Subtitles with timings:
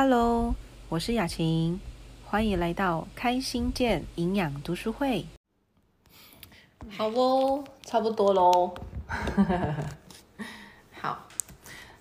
[0.00, 0.54] Hello，
[0.88, 1.80] 我是雅琴，
[2.24, 5.26] 欢迎来到开心健营养读书会。
[6.88, 8.72] 好哦，差不多喽。
[11.02, 11.26] 好，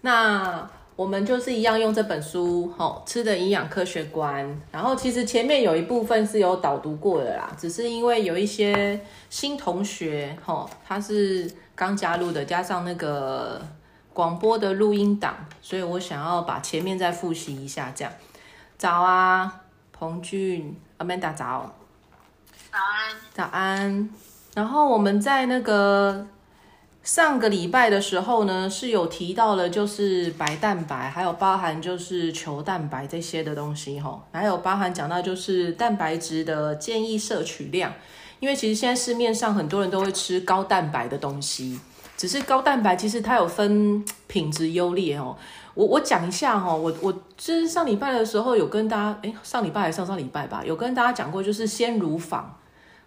[0.02, 4.61] 那我们就是一样用这本书，吼，吃的营养科学观。
[4.71, 13.60] 然后其实前面有一部分是有导读过的啦，只是因为有一些新同学，吼，他是刚加入的，加上那个
[14.18, 17.94] 广播的录音档，所以我想要把前面再复习一下。
[17.96, 18.12] 这样，
[18.75, 21.71] 早啊，彭俊，Amanda 早，
[22.72, 24.10] 早安，早安。
[24.56, 26.25] 然后我们在那个
[27.04, 37.94] 上个礼拜的时候呢，是有提到了，就是白蛋白，还有包含就是球蛋白这些的东西吼，还有包含讲到就是蛋白质的建议摄取量，
[38.39, 41.80] 因为其实现在市面上很多人都会吃高蛋白的东西，
[42.17, 45.38] 只是高蛋白其实它有分 品质优劣哦。
[45.75, 52.53] 我我讲一下哈，我我就是上礼拜的时候有跟大家，哎，上礼拜还是上上礼拜吧，有跟大家讲过，就是鲜乳坊。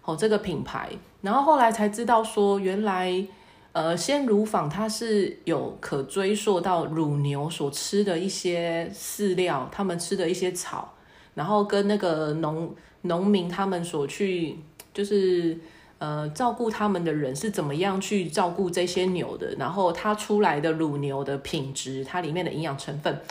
[0.03, 0.89] 哦，这个品牌，
[1.21, 3.23] 然后后来才知道说，原来，
[3.71, 10.91] 呃，鲜乳坊它是有可追溯到乳牛所吃的一些饲料，他们吃的一些草，
[11.35, 14.57] 然后跟那个农农民他们所去，
[14.91, 15.55] 就是
[16.01, 23.21] 呃照顾他们的人是怎么样去照顾这些牛的，然后它出来的乳牛的品质，它里面的营养成分，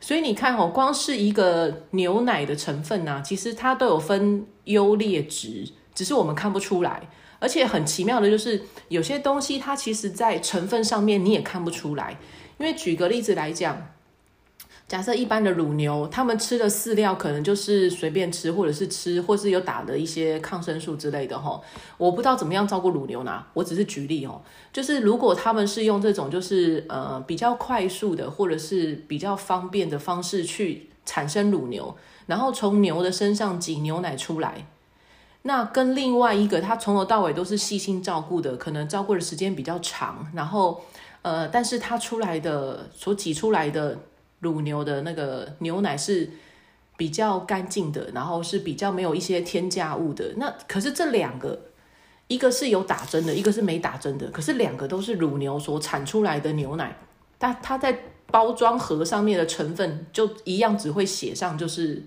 [0.00, 5.66] 所以你看哦，光是一个牛奶的成分呢，其实它都有分优劣值。
[5.92, 7.02] 只是我们看不出来，
[7.40, 12.16] 而且很奇妙的就是，有些东西它其实在成分上面你也看不出来。
[12.58, 13.88] 因为举个例子来讲，
[14.90, 21.60] 假设一般的乳牛，他们吃的饲料可能就是随便吃，或者是吃，或是有打的一些抗生素之类的哈。
[21.96, 23.44] 我不知道怎么样照顾乳牛呢？
[23.54, 31.94] 我只是举例哦，就是如果他们是用这种就是呃比较快速的，或者是比较方便的方式去产生乳牛，
[32.26, 34.66] 然后从牛的身上挤牛奶出来。
[35.42, 40.80] 那跟另外一个，他从头到尾都是细心照顾的，可能照顾的时间比较长，然后，
[41.22, 43.96] 呃，但是他出来的所挤出来的
[44.40, 46.28] 乳牛的那个牛奶是
[46.96, 50.34] 比较干净的，然后是比较没有一些添加物的。
[50.36, 51.58] 那可是这两个，
[52.26, 56.96] 一个是有打针的，一个是没打针的，可是两个都是乳牛所产出来的牛奶，
[57.38, 57.96] 但它在
[58.26, 62.02] 包装盒上面的成分就一样，只会写上就是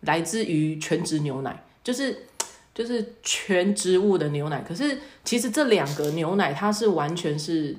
[0.00, 2.26] 来自于全脂牛奶，就是。
[2.72, 7.76] 就是全植物的牛奶，可是其实这两个牛奶它是完全是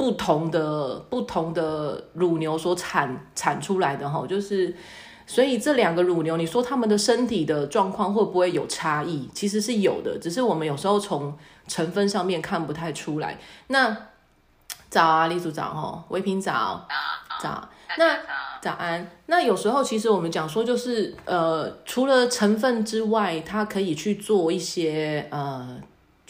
[0.00, 4.74] 不同的不同的乳牛所产产出来的哈，就是
[5.26, 9.28] 所以这两个乳牛，你说他们的身体的状况会不会有差异？
[9.34, 11.36] 其实是有的，只是我们有时候从
[11.68, 13.38] 成分上面看不太出来。
[13.66, 13.94] 那
[14.88, 16.88] 早啊，李组长哦，维平早
[17.42, 17.68] 早，
[17.98, 18.16] 那。
[18.62, 19.10] 早安。
[19.26, 25.78] 那有时候其实我们讲说，就是呃，除了成分之外，它可以去做一些呃。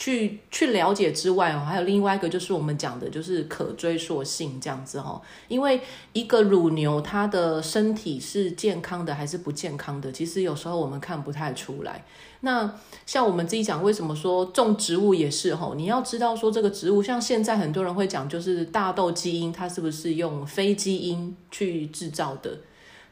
[0.00, 5.20] 去去了解之外哦，还有另外一个就是我们讲的，就是可追溯性这样子哦。
[5.46, 5.78] 因为
[6.14, 12.02] 一个乳牛它的身体是健康的还是不健康的，其实有时候我们看不太出来。
[12.40, 12.74] 那
[13.04, 15.74] 像我们自己讲，为什么说种植物也是吼？
[15.74, 22.60] 你要知道说这个植物，像现在很多人会讲，就是大豆基因它是不是用非基因去制造的？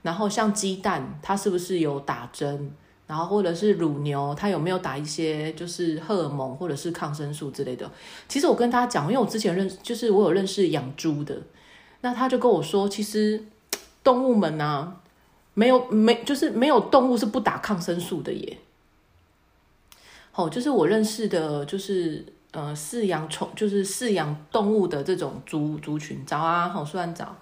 [0.00, 2.72] 然后像鸡蛋，它是不是有打针？
[3.08, 7.90] 然后或者是乳牛，它有没有打一些就是荷尔蒙或者是抗生素之类的？
[8.28, 11.34] 其实我跟大家讲，因为我之前认就是我有认识养猪的，
[12.02, 13.42] 那他就跟我说，其实
[14.04, 14.94] 动物们呢，
[15.54, 18.58] 没有没就是没有动物是不打抗生素的耶。
[20.30, 27.34] 好，就是我认识的，就是呃饲养宠就是饲养动物的这种族族群，早啊，好，虽然早，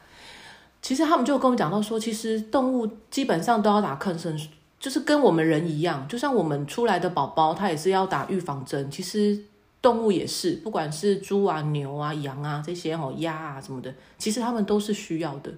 [0.80, 4.48] 其实他们就跟我讲到说，其实动物基本上都要打抗生素。
[4.86, 8.88] 就是跟我们人一样，就像我们出来的宝宝，他也是要打预防针。
[8.88, 9.36] 其实
[9.82, 15.52] 动物也是，不管是猪啊、牛啊、羊啊这些哦，鸭啊什么的，其实他们都是需要的。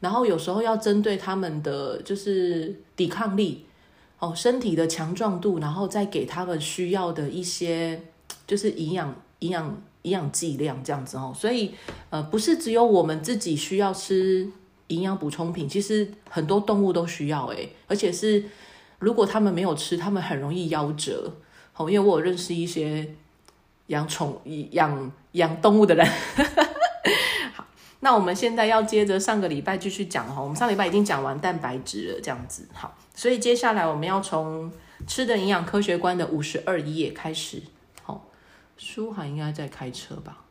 [0.00, 3.64] 然后有时候要针对他们的就是抵抗力
[4.18, 8.02] 哦，身体的强壮度，然后再给他们需要的一些
[8.48, 11.32] 就是营养、营养、营养剂量这样子哦。
[11.32, 11.72] 所以
[12.10, 14.50] 呃，不是只有我们自己需要吃
[14.88, 18.42] 营养补充品，其实很多动物都需要诶，而且是。
[19.02, 21.32] 如果他们没有吃，他们很容易夭折。
[21.72, 23.16] 好，因为我有认识一些
[23.88, 24.40] 养宠、
[24.70, 26.06] 养养动物的人。
[27.52, 27.66] 好，
[27.98, 30.40] 那我们现在要接着上个礼拜继续讲哈。
[30.40, 32.68] 我们上礼拜已经讲完蛋白质了，这样子。
[32.72, 34.70] 好，所以接下来我们要从
[35.08, 37.60] 吃的营养科学观的五十二页开始。
[38.04, 38.22] 好，
[38.76, 40.44] 舒涵应该在开车吧？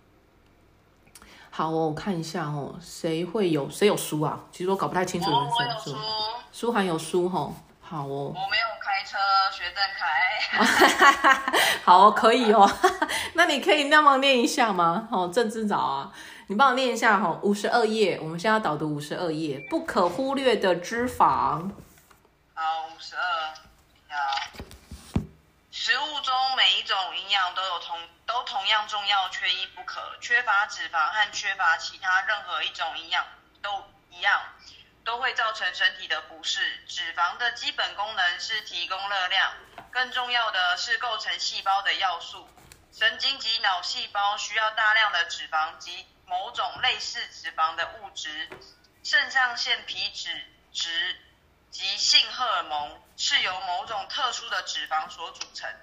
[1.50, 4.44] 好哦，我看一下哦，谁会有谁有书啊？
[4.52, 6.02] 其实我搞不太清楚人谁有书，
[6.52, 7.56] 舒，涵有书吼。
[7.92, 9.18] 好哦，我没有开车，
[9.52, 11.52] 学正开。
[11.84, 12.72] 好哦，可以哦。
[13.36, 15.10] 那你可以那么念一下吗？
[15.12, 16.12] 哦，郑志早啊，
[16.48, 21.70] 你帮我念一下哈、哦，五十二页，我们现在要导读五十二页，不可忽略的脂肪。
[22.54, 23.24] 好，五十二，
[24.08, 24.16] 要。
[25.70, 30.00] 食物中每一种营养都有同都同样重要，缺一不可。
[30.22, 33.26] 缺乏脂肪和缺乏其他任何一种营养
[33.62, 34.40] 都一样，
[35.04, 36.60] 都会造成身体的不适。
[36.88, 39.54] 脂肪的基本功能是提供热量，
[39.92, 42.50] 更重要的是构成细胞的要素。
[42.94, 48.50] 神经及脑细胞需要大量的脂肪及某种类似脂肪的物质。
[49.04, 50.30] 肾上腺皮质
[50.74, 51.20] 质
[51.72, 55.74] 及性荷尔蒙是由某种特殊的脂肪所组成。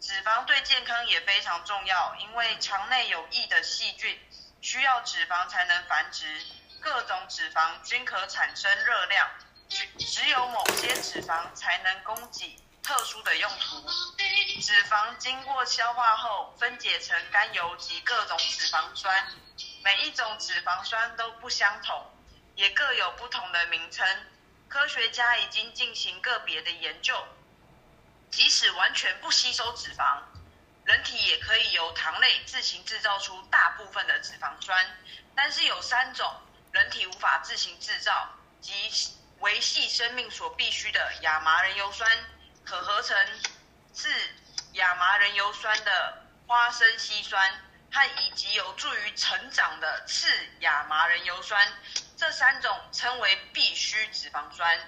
[0.00, 4.18] 脂肪对健康也非常重要，因为肠内有益的细菌
[4.60, 6.40] 需要脂肪才能繁殖。
[6.82, 9.30] 各种脂肪均可产生热量，
[9.98, 13.88] 只有某些脂肪才能供给特殊的用途。
[14.60, 19.28] 脂肪经过消化后分解成甘油及各种脂肪酸，
[19.84, 22.04] 每一种脂肪酸都不相同，
[22.56, 24.04] 也各有不同的名称。
[24.68, 27.14] 科学家已经进行个别的研究，
[28.30, 30.20] 即使完全不吸收脂肪，
[30.84, 34.98] 人体也可以由糖类自行制造出大部分的脂肪酸。
[35.34, 36.30] 但是有三种
[36.72, 38.30] 人体无法自行制造
[38.60, 38.72] 及
[39.40, 42.10] 维系生命所必需的亚麻仁油酸，
[42.64, 43.16] 可合成
[43.92, 44.08] 自
[44.72, 47.52] 亚麻仁油酸的花生烯酸
[47.90, 50.28] 和以及有助于成长的次
[50.60, 51.72] 亚麻仁油酸，
[52.16, 54.78] 这三种称为必需脂肪酸。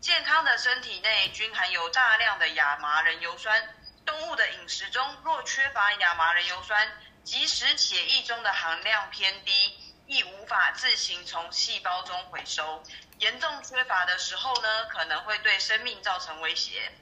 [0.00, 3.74] 健康的身体内均含有大量的亚麻仁油酸。
[4.04, 6.92] 动物的饮食中若缺乏亚麻仁油酸，
[7.24, 9.81] 即使血液中的含量偏低，
[10.12, 12.82] 亦无法自行从细胞中回收。
[13.18, 16.92] 严重缺乏的时候呢，可能会对生命造成威胁。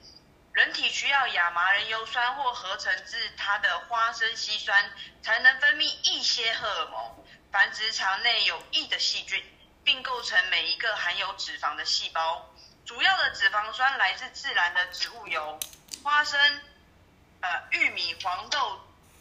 [0.53, 4.93] 人体需要亚麻仁油酸或合成自它的花生烯酸，
[5.23, 9.43] 才能分泌一些荷尔蒙，繁殖肠内有益的细菌，
[9.83, 12.49] 并构成每一个含有脂肪的细胞。
[12.87, 15.59] 主要的脂肪酸来自自然的植物油、
[16.05, 16.39] 花生、
[17.41, 18.81] 呃玉米、黄豆、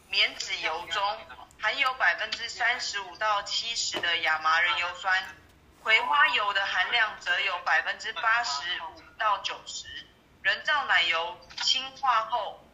[0.10, 1.18] 棉籽油中
[1.62, 5.36] 含有百分之三十五到七十的亚麻仁油酸，
[5.84, 9.86] 葵花油的含量则有百分之八十五到九十。
[10.42, 12.66] 人造奶油氢化后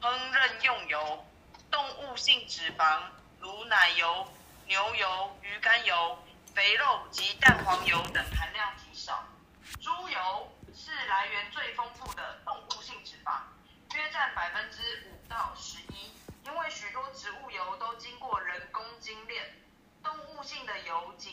[0.00, 1.26] 烹饪用油，
[1.68, 3.00] 动物性脂肪
[3.40, 4.32] 如奶油、
[4.66, 6.24] 牛油、鱼肝油、
[6.54, 9.24] 肥肉及蛋黄油等含量极少。
[9.80, 13.40] 猪油是来源最丰富的动物性脂肪，
[13.96, 15.78] 约占百分之五到十
[20.66, 21.32] 性的油仅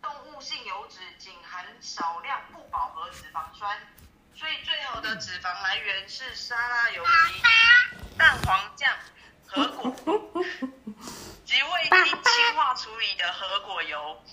[0.00, 3.78] 动物性油脂仅含少量不饱和脂肪酸，
[4.34, 8.96] 所以最好的脂肪来源是沙拉油及蛋黄酱、
[9.46, 9.90] 核果
[11.44, 14.24] 及未经氢化处理的核果油。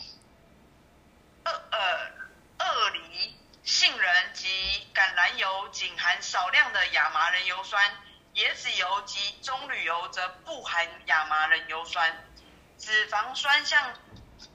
[1.43, 2.11] 二呃，
[2.59, 7.83] 鳄梨、杏仁及橄榄油仅含少量的亚麻仁油酸，
[8.35, 12.25] 椰子油及棕榈油则不含亚麻仁油酸。
[12.85, 13.97] 脂肪酸像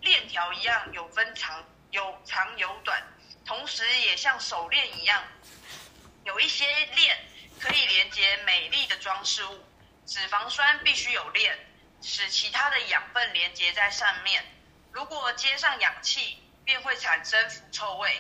[0.03, 3.03] 链条一样有分长有长有短，
[3.47, 5.25] 同时也像手链一样，
[6.25, 7.25] 有一些链
[7.59, 9.65] 可以连接美丽的装饰物。
[10.05, 11.59] 脂肪酸必须有链，
[12.03, 14.45] 使其他的养分连接在上面。
[14.93, 18.11] 如果接上氧气，便会产生腐臭味；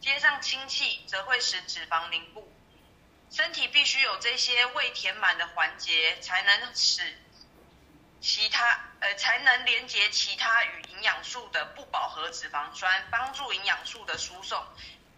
[0.00, 2.50] 接上氢气，则会使脂肪凝固。
[3.30, 7.02] 身体必须有这些未填满的环节，才能使
[8.20, 14.62] 其他呃才能连接其他与营养素的不饱和脂肪酸，帮助营养素的输送，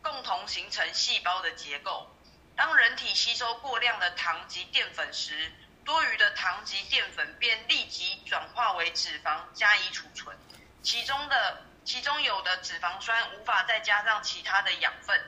[0.02, 2.14] 共同形成细胞的结构。
[2.56, 5.50] 当人体吸收过量的糖及淀粉时，
[5.82, 10.36] 多余的糖及淀粉便立即转化为脂肪加以储存，
[10.82, 15.18] 其中的其中有的脂肪酸无法再加上其他的养分，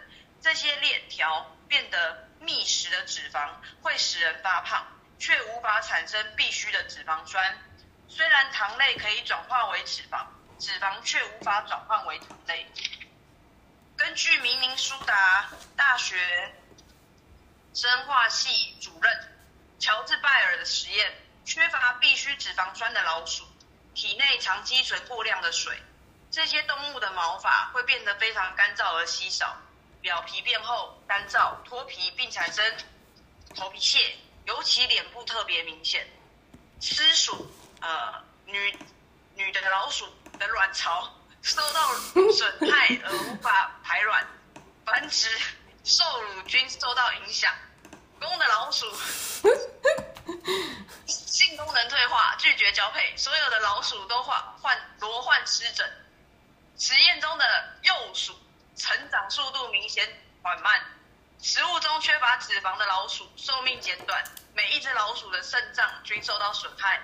[0.42, 3.48] 这些链条变得密实的脂肪
[3.80, 4.86] 会使人发胖，
[5.22, 7.56] 却无法产生必需的脂肪酸。
[8.08, 10.26] 虽然糖类可以转化为脂肪，
[10.58, 12.66] 脂肪却无法转换为糖类。
[13.96, 16.16] 根据明尼苏达大学
[17.72, 19.36] 生化系主任
[19.78, 21.14] 乔治拜尔的实验，
[21.44, 23.46] 缺乏必需脂肪酸的老鼠
[23.94, 25.80] 体内常积存过量的水，
[26.32, 29.56] 这些动物的毛发会变得非常干燥而稀少，
[30.00, 32.76] 表皮变厚、干燥、脱皮，并产生
[33.54, 36.06] 头皮屑，尤其脸部特别明显。
[36.80, 37.46] 私鼠
[37.80, 38.76] 呃女
[39.34, 40.06] 女的老鼠
[40.38, 41.94] 的卵巢 受到
[42.32, 44.26] 损害而无法排卵
[44.84, 45.28] 繁殖，
[45.84, 47.52] 受乳菌受到影响，
[48.20, 48.86] 公的老鼠
[51.06, 55.88] 性功能退化，拒绝交配，所有的老鼠都患患罗患湿疹。
[56.78, 57.44] 实验中的
[57.82, 58.34] 幼鼠
[58.76, 60.08] 成长速度明显
[60.42, 60.80] 缓慢，
[61.42, 64.22] 食物中缺乏脂肪的老鼠寿命减短，
[64.54, 67.02] 每一只老鼠的肾脏均受到损害。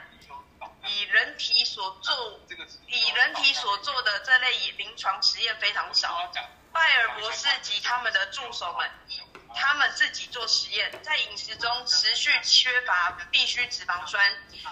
[0.87, 2.41] 以人体所做
[2.87, 6.33] 以人体所做的这类临床实验非常少。
[6.73, 9.21] 拜尔博士及他们的助手们以
[9.57, 14.25] 他们自己做实验，在饮食中持续缺乏必需脂肪酸，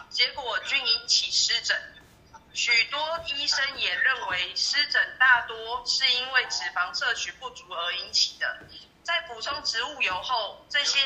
[0.09, 1.77] 结果均引起湿疹。
[2.55, 8.61] 许多医生也认为湿疹大多是因为脂肪摄取不足而引起的。
[9.07, 10.99] 在补充植物油后，这些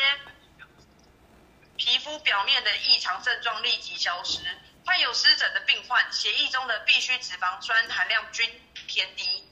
[1.77, 4.41] 皮肤表面的异常症状立即消失。
[4.87, 8.51] 患有湿疹的病患，血液中的必需脂肪酸含量均
[8.87, 9.47] 偏低。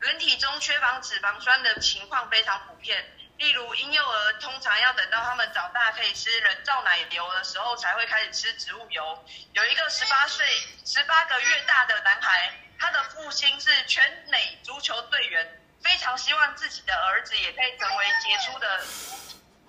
[0.00, 3.04] 人体中缺乏脂肪酸的情况非常普遍，
[3.36, 9.24] 例如婴幼儿通常要等到他们长大可以吃人造奶油的时候，才会开始吃植物油。
[9.52, 10.46] 有一个十八岁、
[10.86, 18.84] 十八个月大的男孩，他的父亲是全美足球队员，非常希望自己的儿子也可以成为杰出的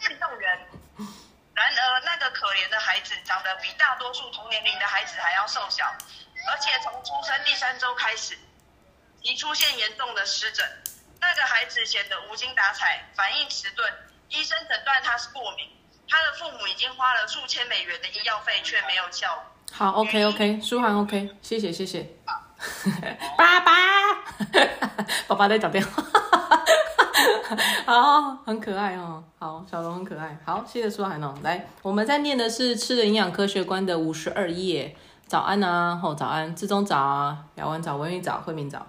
[0.10, 0.68] 运动员。
[1.54, 5.86] 然而，那个可怜的孩子长得比大多数同年龄的孩子还要瘦小，
[6.50, 8.38] 而且从出生第三周开始，
[9.22, 10.66] 已出现严重的湿疹。
[11.22, 13.90] 那个孩子显得无精打采，反应迟钝，
[14.30, 15.70] 医生诊断他是过敏。
[16.08, 19.44] 他的父母已经花了数千美元的医药费，却没有效果。
[19.72, 22.06] 好，OK OK，舒涵 OK，谢谢谢谢。
[23.38, 23.72] 爸爸，
[25.28, 26.04] 爸爸在讲电话。
[27.86, 29.24] 好，很可爱哦。
[29.38, 30.38] 好，小龙很可爱。
[30.44, 31.34] 好，谢谢舒涵哦。
[31.44, 34.96] 来，我们在念的是《吃的营养科学观》的五十二页。
[35.28, 38.86] 早安啊，吼，早安，志中早啊，姚文早，文玉早，慧明早。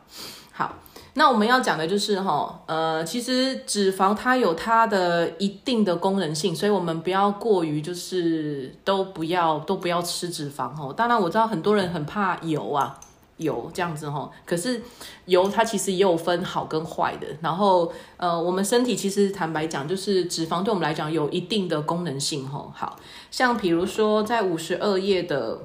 [0.52, 0.74] 好，
[1.14, 10.92] 那我们要讲的就是哈，呃，其实脂肪它有它的一定的功能性，所以我们不要过于就是都不要都不要吃脂肪哦。
[10.94, 12.98] 当然我知道很多人很怕油啊。
[13.38, 14.80] 油这样子哈，可是
[15.26, 17.26] 油它其实也有分好跟坏的。
[17.42, 22.70] 然后呃，我们身体其实坦白讲，就是脂肪对我们来讲有一定的功能性哈。
[22.74, 22.96] 好
[23.30, 25.58] 像比如说在五十二页的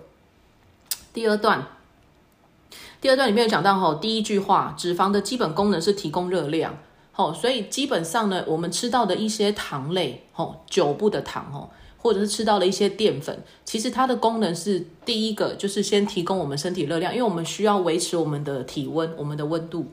[1.14, 1.66] 第二段，
[3.00, 6.78] 第二段里面有讲到哈，第一句话，脂肪的基本功能是提供热量。
[7.14, 11.70] 好，所以基本上呢，我们吃到的一些糖类，吼，酒不的糖，吼。
[12.02, 19.86] 或者是吃到了一些淀粉，其实它的功能是第一个，就是先提供我们身体热量，因为我们需要维持我们的体温，我们的温度。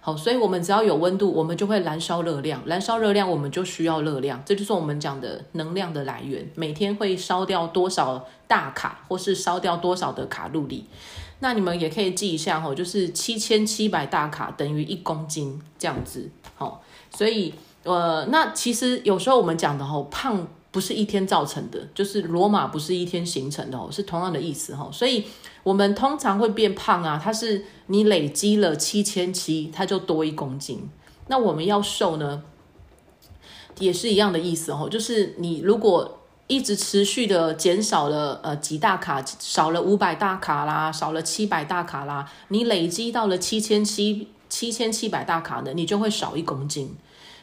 [0.00, 6.50] 好，所以我们只要有温度，我们就会燃烧热量，燃烧热量，我们就需要热量，这就是我们讲的能量的来源。
[6.56, 10.84] 每天会烧掉多少大卡，或是烧掉多少的卡路里？
[11.38, 16.28] 那你们也可以记一下吼，就是七千七百大卡等于一公斤这样子。
[16.56, 16.82] 好，
[17.16, 20.46] 所以呃，那其实有时候我们讲的吼胖。
[20.74, 24.90] 不是一天造成的，就是罗马不是一天形成的哦，是同样的意思哈。
[24.92, 25.24] 所以
[25.62, 30.90] 我们通常会变胖啊，它是你累积了七千七，它就多一公斤。
[31.28, 32.42] 那我们要瘦呢，
[33.78, 46.96] 也是一样的意思哦，就是你如果一直持续的减少了呃几大卡，少了五百大卡啦，少了七百大卡啦，你累积到了七千七七千七百大卡的，你就会少一公斤。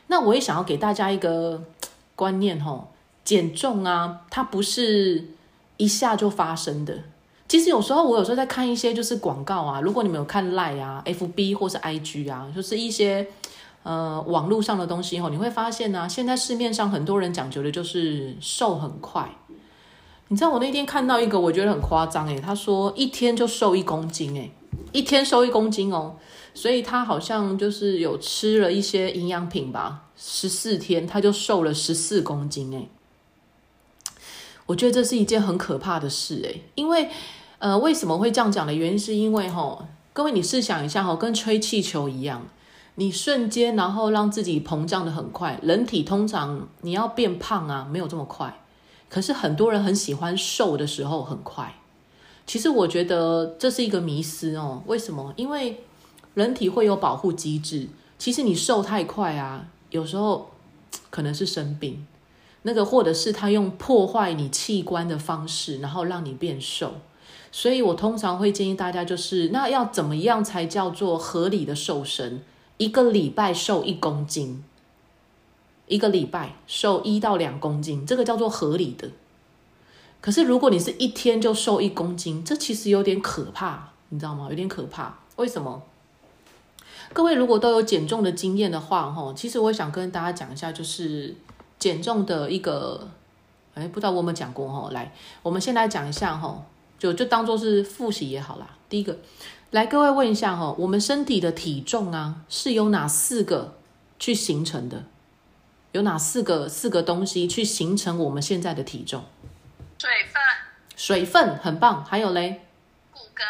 [0.07, 1.63] 那我也想要给大家一个
[2.17, 2.89] 观念哈。
[3.31, 5.25] 减重啊，它不是
[5.77, 6.93] 一下就发生的。
[7.47, 13.25] 其实有时候我有时候在看一些就是广告啊，如果你们有看 Line 啊、FB 或是 IG 啊，就是一些
[13.83, 19.29] 呃网络上的东西哦，你会发现呢，现在市面上很多人讲究的就是瘦很快。
[20.27, 24.51] 你知道我那天看到一个，我觉得很夸张诶，他说一天就瘦一公斤诶，
[24.91, 26.17] 一天瘦一公斤哦，
[26.53, 32.89] 所以他好像就是有吃了一些营养品吧，十四天他就瘦了十四公斤诶。
[34.67, 37.09] 我觉得这是一件很可怕的事诶，因为，
[37.59, 42.47] 呃，为什么会这样讲的原因是因为哈，各位你试想一下哈，跟吹气球一样，
[42.95, 48.61] 你瞬间然后让自己膨胀的很快，人体通常你要变胖啊，没有这么快，
[49.09, 51.75] 可是很多人很喜欢瘦的时候很快，
[52.47, 55.33] 其实我觉得这是一个迷思哦，为什么？
[55.35, 55.83] 因为
[56.33, 60.51] 人体会有保护机制，其实你瘦太快啊，有时候
[61.09, 62.05] 可能是生病。
[62.63, 66.93] 那个，或者是他用破坏你器官的方式，然后让你变瘦。
[67.51, 72.41] 所以我通常会建议大家，就是那要怎么样才叫做合理的瘦身？
[72.77, 74.63] 一个礼拜瘦一公斤，
[75.87, 79.09] 一个礼拜瘦一到两公斤，这个叫做合理的。
[80.21, 84.47] 可是如果你是一天就瘦一公斤，这其实有点可怕，你知道吗？
[84.49, 85.19] 有点可怕。
[85.35, 85.83] 为什么？
[87.13, 91.35] 各位如果都有减重的经验的话，哈，其实我想跟大家讲一下，就是
[91.81, 93.09] 减重的一个，
[93.73, 94.91] 哎，不知道我们讲过哈。
[94.91, 95.11] 来，
[95.41, 96.63] 我们先来讲一下哈，
[96.99, 98.77] 就就当做是复习也好啦。
[98.87, 99.17] 第一个，
[99.71, 103.73] 来各位问一下哈，我们身体的体重啊，是由哪四个
[104.19, 105.05] 去形成的？
[105.93, 109.23] 有哪四个四个东西去形成我们现在的体重？
[109.97, 110.41] 水分、
[110.95, 112.61] 水分很棒，还有嘞，
[113.11, 113.43] 骨骼、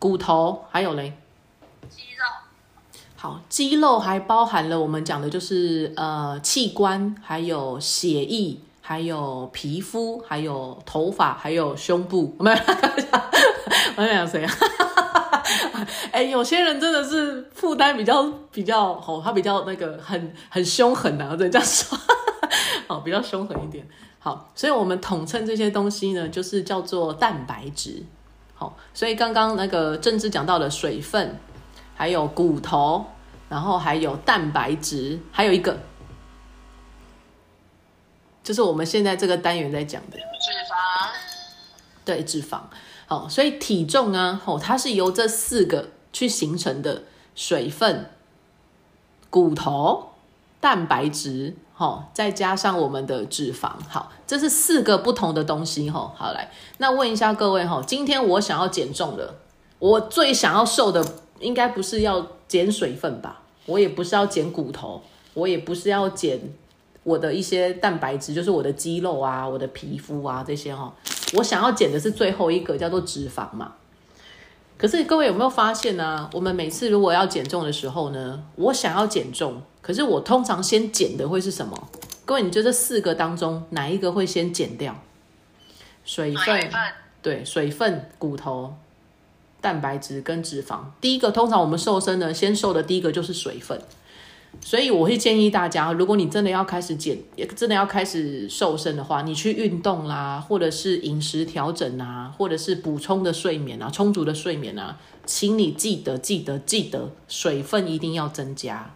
[0.00, 1.16] 骨头，还有嘞。
[3.26, 12.34] 肌肉、好，肌肉还包含了我们讲的就是呃器官，还有血液，还有皮肤，还有头发，还有胸部。
[12.38, 12.56] 我们
[13.96, 14.52] 我在讲谁啊？
[16.12, 21.98] 哎，有些人真的是负担比较比较哦，他比较那个很很凶狠啊，对这样说，
[22.86, 23.86] 好，比较凶狠一点。
[24.18, 28.02] 好，所以我们统称这些东西呢，就是叫做蛋白质。
[28.54, 31.38] 好，所以刚刚那个政治讲到的水分，
[31.94, 33.04] 还有骨头，
[33.48, 35.78] 然后还有蛋白质，还有一个，
[38.42, 40.18] 就是我们现在这个单元在讲的。
[40.18, 41.08] 脂肪、
[42.04, 42.60] 对脂肪，
[43.06, 47.02] 好，所以体重啊，哦，它是由这四个去形成的：
[47.34, 48.10] 水分、
[49.28, 50.10] 骨头、
[50.60, 59.36] 蛋白质，好，再加上我们的脂肪，好，这是四个不同的东西，哈，好来，那问一下各位，哈，今天我想要减重了，
[59.78, 61.04] 我最想要瘦的，
[61.40, 63.42] 应该不是要减水分吧？
[63.66, 65.02] 我也不是要减骨头，
[65.34, 66.40] 我也不是要减
[67.02, 70.94] 我的一些蛋白质，就是我的肌肉啊，我的皮肤啊这些哈。
[71.34, 73.72] 我想要减的是最后一个叫做脂肪嘛。
[74.78, 76.28] 可是各位有没有发现呢？
[76.32, 81.88] 我们每次如果要减重的时候呢，我想要减重，可是我通常先减的会是什么？
[82.26, 84.94] 各位，你觉得这四个当中哪一个会先减掉？
[86.04, 86.80] 水分，水分、
[87.22, 88.74] 对，水分、骨头、
[89.66, 90.78] 蛋白质跟脂肪。
[91.00, 93.80] 第一个，通常我们瘦身呢，先瘦的第一个就是水分。
[94.60, 108.94] 所以我会建议大家，如果你真的要开始减，也真的要开始瘦身的话，你去运动啦，或者是饮食调整啊，或者是补充的睡眠啊，充足的睡眠啊，请你记得记得记得，水分一定要增加，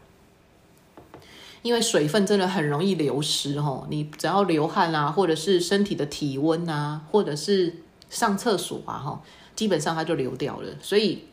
[1.63, 3.87] 因为水分真的很容易流失哦。
[3.91, 9.23] 你只要流汗啊，或者是身体的体温啊，或者是上厕所啊，哈，
[9.61, 10.71] 基本上它就流掉了。
[10.81, 11.25] 所以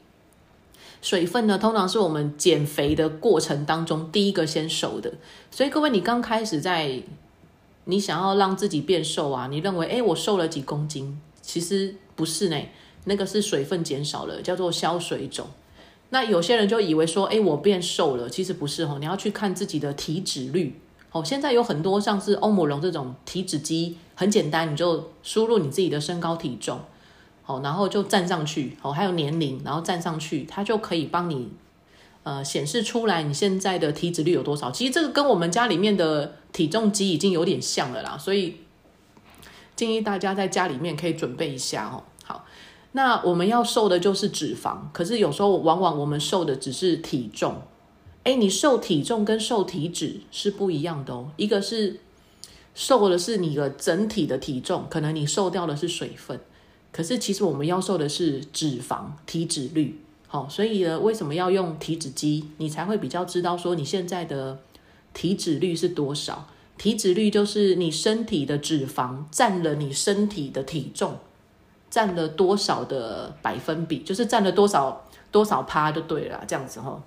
[1.02, 5.13] 水分呢，通常是我们减肥的过程当中第一个先瘦的。
[5.50, 7.02] 所以各位，你刚开始在
[7.86, 12.62] 你想要让自己变瘦啊，你认为诶我瘦了几公斤，其实不是呢，
[13.06, 15.48] 那个是水分减少了，叫做消水肿。
[16.10, 20.78] 那有些人就以为说，诶我变瘦了，其实不是哦，你要去看自己的体脂率。
[21.13, 26.82] 哦，现在有很多像是欧姆龙这种体脂机，很简单，你就输入你自己的身高体重。
[27.48, 31.50] 好，然后就站上去，好，还有年龄，然后站上去，它就可以帮你
[32.24, 34.70] 呃显示出来你现在的体脂率有多少。
[34.70, 38.58] 其实这个跟我们家里面的体重机已经有点像了啦，所以
[39.78, 42.04] 建议大家在家里面可以准备一下哦。
[42.26, 42.46] 好，
[42.92, 47.62] 那我们要瘦的就是脂肪，可是有时候往往我们瘦的只是体重。
[48.26, 52.02] 哎，你瘦体重跟瘦体脂是不一样的哦，一个是
[52.76, 56.38] 瘦的是你的整体的体重，可能你瘦掉的是水分。
[56.91, 62.50] 可是其实我们要瘦的是脂肪体脂率，好，所以呢，为什么要用体脂机？
[62.58, 64.60] 你才会比较知道说你现在的
[65.13, 66.47] 体脂率是多少。
[66.78, 71.17] 体脂率就是你身体的脂肪占了你身体的体重，
[71.89, 77.02] 占了多少的百分比，就是占了多少多少趴就对了，这样子哈。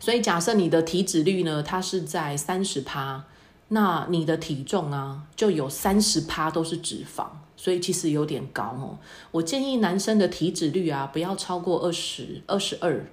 [0.00, 3.24] 所以假设你的体脂率呢，它是在三十趴，
[3.68, 7.26] 那你的体重啊，就有三十趴都是脂肪。
[7.56, 8.98] 所以其实有点高哦，
[9.30, 13.06] 我建议男生的体脂率啊不要超过二十二十二，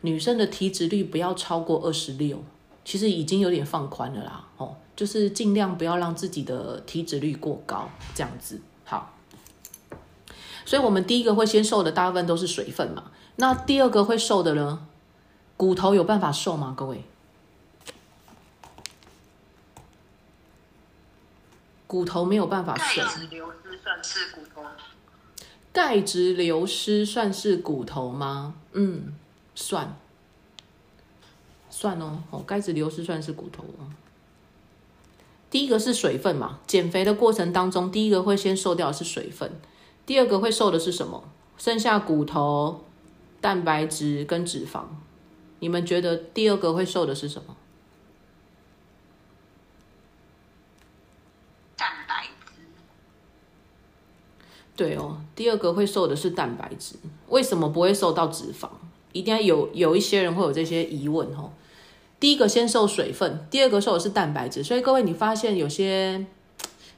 [0.00, 2.42] 女生的体脂率不要超过二十六，
[2.84, 9.14] 其实已经有点放宽了啦哦，就是尽量不要让自己的体脂率过高，这样子好。
[10.64, 14.86] 所以我们第一个会先瘦的大部分都是水分嘛，那第二个会瘦的呢，
[15.56, 16.74] 骨头有办法瘦吗？
[16.76, 17.04] 各位？
[21.86, 23.02] 骨头没有办法瘦。
[23.82, 24.62] 算是骨头？
[25.72, 28.54] 钙质流失算是骨头吗？
[28.72, 29.14] 嗯，
[29.54, 29.96] 算，
[31.70, 32.22] 算哦。
[32.30, 33.90] 哦，钙质流失算是骨头哦。
[35.50, 39.50] 第一个是水分嘛，减肥的过程当中，第一个会先瘦掉的是水分，
[40.06, 41.24] 第二个会瘦的是什么？
[41.58, 42.84] 剩下骨头、
[43.40, 44.84] 蛋白质跟脂肪。
[45.60, 47.56] 你们觉得第二个会瘦的是什么？
[54.74, 56.94] 对哦，第二个会瘦的是蛋白质，
[57.28, 58.68] 为什么不会瘦到脂肪？
[59.12, 61.50] 一定要有有一些人会有这些疑问哦。
[62.18, 66.24] 第一个先瘦水分，第二个瘦的是蛋白质，所以各位你发现有些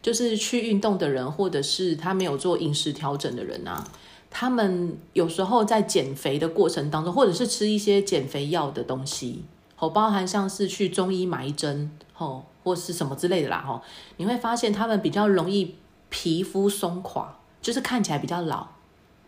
[0.02, 3.82] 就是去运动的人，或者是他没有做饮食调整的人啊，
[4.30, 9.42] 他们有时候在减肥的过程当中，或者是吃一些减肥药的东西，
[9.78, 13.80] 哦，包含像是去中医买一针，哦，或是什么之类的啦，哦，
[14.18, 15.74] 你会发现他们比较容易
[16.10, 18.68] 皮肤松垮，就是看起来比较老。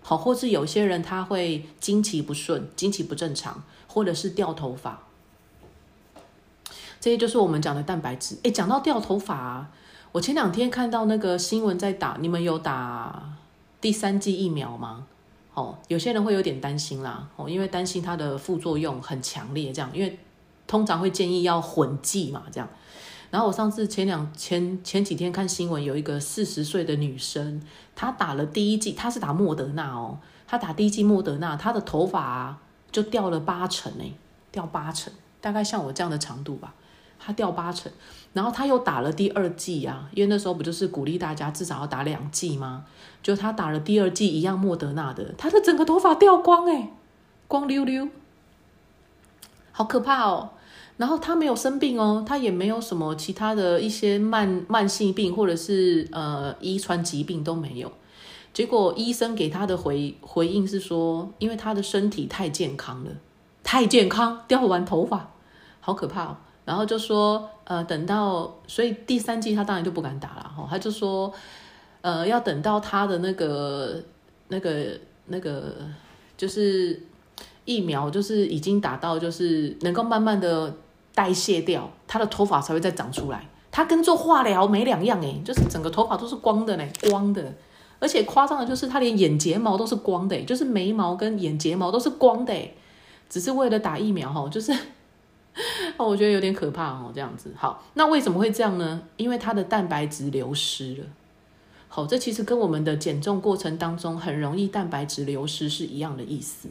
[0.03, 5.03] 好，或是有些人他会经期不顺，经期不正常，或者是掉头发，
[7.01, 8.38] 这些就是我们讲的蛋白质。
[8.44, 9.66] 诶，讲到掉头发，
[10.12, 13.33] 我前两天看到那个新闻在打，你们有打
[13.81, 15.07] 第三剂疫苗吗？
[15.55, 20.18] 哦，有些人会有点担心啦，哦，因为担心它的副作用很强烈，这样，因为
[20.68, 22.68] 通常会建议要混剂嘛，这样。
[23.37, 27.61] 然后我上次前两前前几天看新闻，有一个四十岁的女生，
[27.94, 32.57] 她打了第一剂，她是打莫德纳哦，她打第一剂莫德纳，她的头发
[32.90, 34.11] 就掉了八成哎，
[34.51, 36.72] 掉八成，大概像我这样的长度吧，
[37.18, 37.92] 她掉八成。
[38.33, 42.87] 然后她又打了第二剂啊，因为那时候不就是鼓励大家至少要打两剂吗？
[43.22, 46.88] 就她打了第二剂一样莫德纳的，她的整个头发掉光哎，
[47.46, 48.09] 光溜溜，
[49.72, 50.53] 好可怕哦。
[50.97, 57.93] 然后他没有生病哦，他也没有什么其他的一些慢慢性病或者是呃遗传疾病都没有。
[58.55, 63.11] 结果医生给他的回回应是说，因为他的身体太健康了，
[63.63, 65.35] 太健康掉完头发，
[65.81, 66.37] 好可怕哦。
[66.65, 71.31] 然后就说呃等到所以第三季他当然就不敢打了哈，他就说
[72.01, 74.03] 呃要等到他的那个
[74.49, 75.75] 那个那个
[76.39, 76.99] 就是
[77.67, 80.75] 疫苗就是已经打到就是能够慢慢的。
[81.16, 83.48] 代谢掉，他的头发才会再长出来。
[83.72, 87.55] 他跟做化疗没两样诶，就是整个头发都是光的呢，光的。
[87.98, 92.55] 而且夸张的就是他连眼睫毛都是光的，就是眉毛跟眼睫毛都是光的，
[93.31, 94.70] 只是为了打疫苗哈，就是
[95.96, 97.50] 哦，我觉得有点可怕哦，这样子。
[97.57, 99.00] 好，那为什么会这样呢？
[99.16, 101.05] 因为它的蛋白质流失了。
[101.88, 106.68] 好，这其实跟我们的减重过程当中很容易蛋白质流失是一样的意思。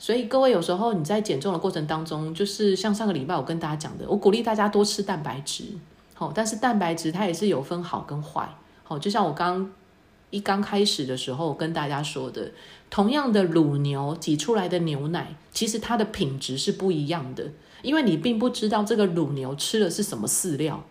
[0.00, 5.64] 所以各位有时候你在减重的过程当中，就是像上个礼拜我跟大家讲的，我鼓励大家多吃蛋白质，
[6.14, 8.48] 好，但是蛋白质它也是有分好跟坏，
[8.84, 9.68] 好，就像我刚
[10.30, 12.52] 一刚开始的时候跟大家说的，
[12.88, 17.50] 同样的乳牛挤出来的牛奶，其实它的品质是不一样的，
[17.82, 20.84] 因为你并不知道这个乳牛吃的是什么饲料，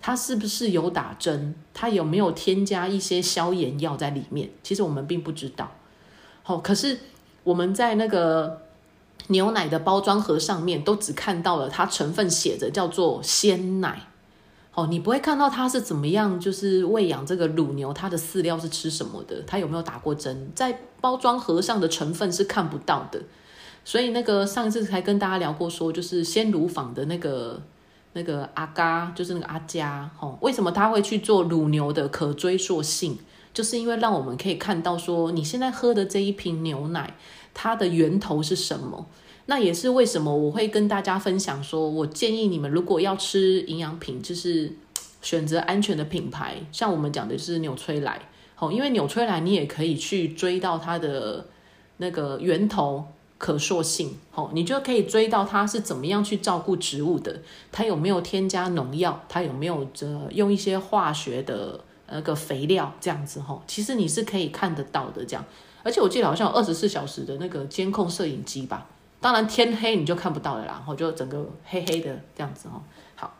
[0.00, 5.70] 它是不是有打针，它有没有添加一些消炎药在里面，其实我们并不知道，
[6.42, 6.98] 好，可是。
[7.48, 8.60] 我们在那个
[9.28, 14.02] 牛奶的包装盒上面，都只看到了它成分写着叫做鲜奶，
[14.74, 23.18] 哦，你不会看到它是怎么样，就是喂养这个乳牛，它的饲料是吃什么的，它有没有打过针，在包装盒上的成分是看不到的。
[23.82, 27.62] 所以那个上一次才跟大家聊过，说就是鲜乳坊的那个
[28.12, 33.18] 那个阿嘎，就是那个阿佳，哦，为什么他会去做乳牛的可追溯性？
[33.58, 37.16] 就是因为让我们可以看到说，你现在喝的这一瓶牛奶。
[37.60, 39.04] 它的源头是什么？
[39.46, 44.72] 那也是为什么我会跟大家分享说，我建议你们如果要吃营养品，就是
[45.22, 51.46] 选择安全的品牌，像我们讲的是纽崔莱，好，因为纽崔莱你也可以去追到它的
[51.96, 53.04] 那个源头
[53.38, 57.42] 可塑性，好，你就可以追到它是怎么样去照顾植物的，
[57.72, 65.44] 它有没有添加农药，它有没有这用一些化学的那个肥料这样子，哈，其实你是可以看得到的，这样。
[65.82, 68.86] 而且我记得好像有二十四小时的那个监控摄影机吧，
[69.20, 72.82] 当然天黑你就看不到了啦，然后就整个黑黑的这样子哈。
[73.14, 73.34] 好，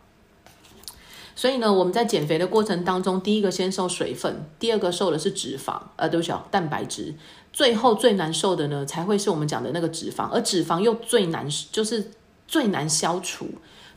[1.35, 7.15] 所以呢，我们在减肥的过程当中，第一个先瘦水分，第二个瘦的是脂肪，呃，对不起，蛋白质，
[7.53, 12.13] 最后最难受的呢，才会是我们讲的那个脂肪，而脂肪又最难，就是
[12.47, 13.49] 最难消除。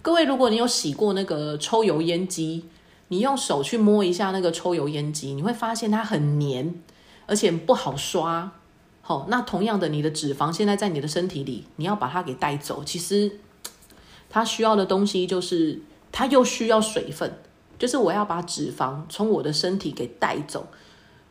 [0.01, 2.65] 各位，如果你有洗过那个抽油烟机，
[3.11, 6.81] 你用手去摸一下那个抽油烟机，你会发现它很黏。
[7.27, 8.51] 而且不好刷，
[9.01, 12.83] 好，那同样的，你的脂肪现在在你的身体里，你要把它给带走。
[12.85, 13.39] 其实
[14.29, 17.37] 它需要的东西就是，它又需要水分，
[17.77, 20.67] 就是我要把脂肪从我的身体给带走，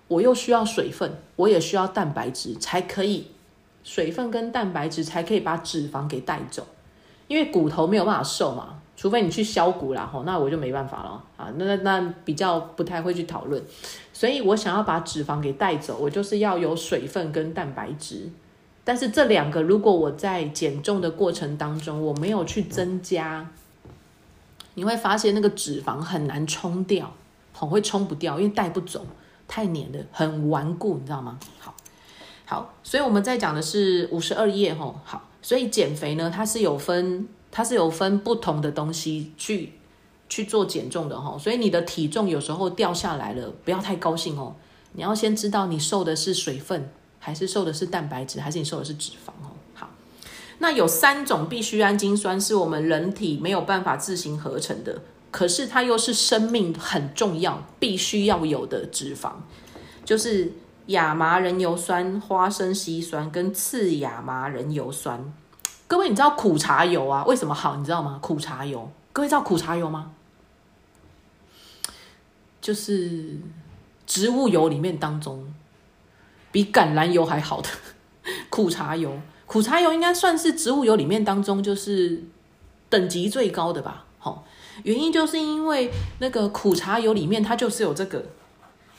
[0.08, 3.28] 我又需要水分，我也需要蛋白质才可以，
[3.82, 6.66] 水分跟蛋白质才可以把脂肪给带走，
[7.26, 8.80] 因为骨头没有办法瘦嘛。
[9.00, 13.62] 除非你去削骨啦，吼，那我就没办法了啊，那那那比较不太会去讨论，
[14.12, 18.28] 所以我想要把脂肪给带走，我就是要有水分跟蛋白质，
[18.84, 23.48] 但是这两个如果我在减重的过程当中我没有去增加，
[24.74, 27.10] 你会发现那个脂肪很难冲掉，
[27.54, 29.06] 很会冲不掉，因为带不走，
[29.48, 31.38] 太黏的，很顽固，你知道吗？
[31.58, 31.74] 好，
[32.44, 35.00] 好，所以我们在讲的是五十二页吼。
[35.06, 39.72] 好，所以减肥呢，它是有分，它是有分不同的东西去
[40.28, 41.36] 去做减重的哈。
[41.38, 44.54] 所以你的体重有时候掉下来了，不要太高兴哦。
[44.92, 49.54] 你要先知道你瘦的是水分，还是瘦的是蛋白质，还是你瘦的是脂肪哦。
[49.74, 49.90] 好，
[50.58, 55.00] 那有三种必需氨基酸是我们人体没有办法自行合成的。
[55.30, 59.30] 可是它又是生命很重要、必须要有的脂肪，
[60.04, 60.52] 就是
[60.86, 65.32] 亚麻仁油酸、花生烯酸跟次亚麻仁油酸。
[65.90, 67.74] 各位，你知道苦茶油啊为什么好？
[67.74, 68.16] 你知道吗？
[68.22, 70.12] 苦茶油，各位知道苦茶油吗？
[72.60, 73.36] 就是
[74.06, 75.52] 植物油里面当中
[76.52, 77.68] 比橄榄油还好的
[78.48, 79.18] 苦茶油。
[79.46, 82.22] 苦茶油应该算是植物油里面当中就是
[82.88, 84.04] 等级最高的吧？
[84.20, 84.46] 好。
[84.84, 88.24] 原因就是因为那个苦茶油里面它就是有这个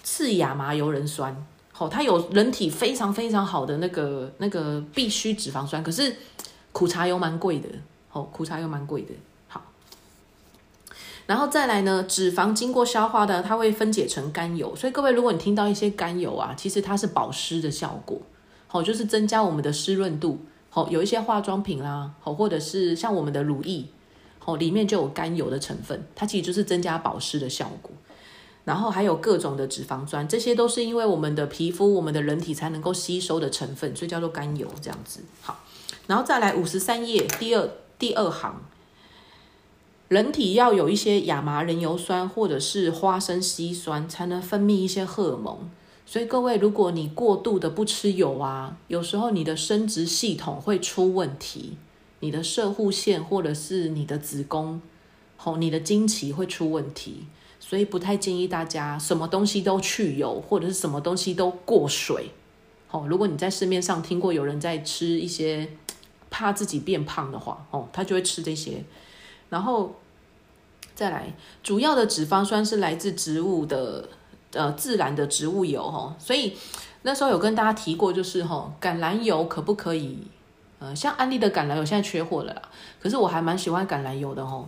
[0.03, 1.33] 次亚麻油仁酸，
[1.71, 6.17] 好，它有人体非常非常好的那个那个必需脂肪酸，可是
[6.71, 7.69] 苦茶油蛮贵的，
[8.09, 9.13] 好，苦茶油蛮贵的，
[9.47, 9.61] 好，
[11.25, 18.21] 然后再来呢，脂肪经过消化的，它会分解成甘油，所以各位如果你听到一些甘油啊，其实它是保湿的效果，
[18.67, 23.85] 好，就是增加我们的湿润度，好，有一些化妆品啦，好，或者是像我们的乳液。
[24.43, 27.91] 哦，里面就有甘油的成分，它其实就是增加保湿的效果。
[28.63, 35.19] 然后还有各种的脂肪酸，这些都是因为我们的皮肤、我们的人体才能够吸收的成分，所以叫做甘油这样子。
[35.41, 35.59] 好，
[36.11, 38.61] 然后再来五十三页第二第二行，
[40.09, 45.57] 人体要有一些亚麻仁油酸或者是花生烯酸，才能分泌一些荷尔蒙。
[46.05, 51.77] 所以各位，如果你过度的不吃油啊，有时候你的生殖系统会出问题。
[52.19, 54.81] 你的射护腺或者是你的子宫，
[55.37, 57.25] 吼，你的经期会出问题，
[57.57, 62.31] 所以不太建议大家什么东西都去油，或者是什么东西都过水，
[62.89, 63.07] 吼。
[63.07, 65.69] 如果你在市面上听过有人在吃一些
[66.31, 68.83] 怕自己变胖的话，哦，他就会吃这些。
[69.49, 69.93] 然后
[70.95, 74.09] 再来，主要的脂肪酸是来自植物的，
[74.53, 76.15] 呃，自然的植物油，哦。
[76.17, 76.57] 所以
[77.03, 80.25] 那时候有跟大家提过，就是吼，橄榄油可不可以？
[80.79, 82.61] 呃，像安利的橄榄油现在缺货了啦，
[82.99, 84.67] 可是我还蛮喜欢橄榄油的哦。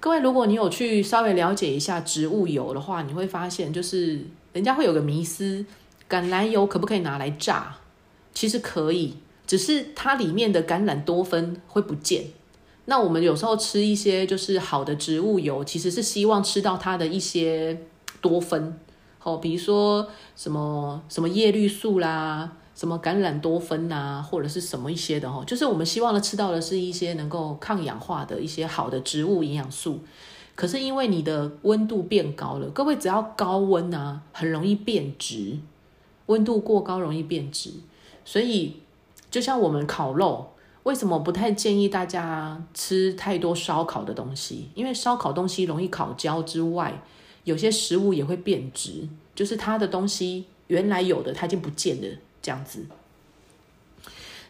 [0.00, 5.64] 各位，如果你有去稍微了解一下植物油的话，你会发现就是人家会有个迷思，
[6.08, 7.76] 橄榄油可不可以拿来炸？
[8.32, 9.18] 其实可以，
[9.52, 12.24] 只是它里面的橄榄多酚会不见。
[12.86, 17.78] 那我们有时候吃一些就是好的植物油，其实是希望吃到它的一些
[18.22, 18.72] 多酚，
[19.22, 22.50] 哦，比如说什么什么叶绿素啦。
[22.74, 30.00] 什么橄榄多酚呐，或者是什么一些的哦，就是我们希望的吃到的是一些能够抗氧化的一些好的植物营养素。
[30.54, 35.58] 可是因为你的温度变高了，各位只要高温啊，很容易变质。
[36.26, 37.72] 温度过高容易变质，
[38.24, 38.76] 所以
[39.32, 40.52] 就像我们烤肉，
[40.84, 44.68] 为什么不太建议大家吃太多烧烤的东西？
[44.74, 47.02] 因为烧烤东西容易烤焦之外，
[47.42, 52.18] 有些食物也会变质，就是它的东西原来有的它已经不见了。
[52.42, 52.84] 这样子，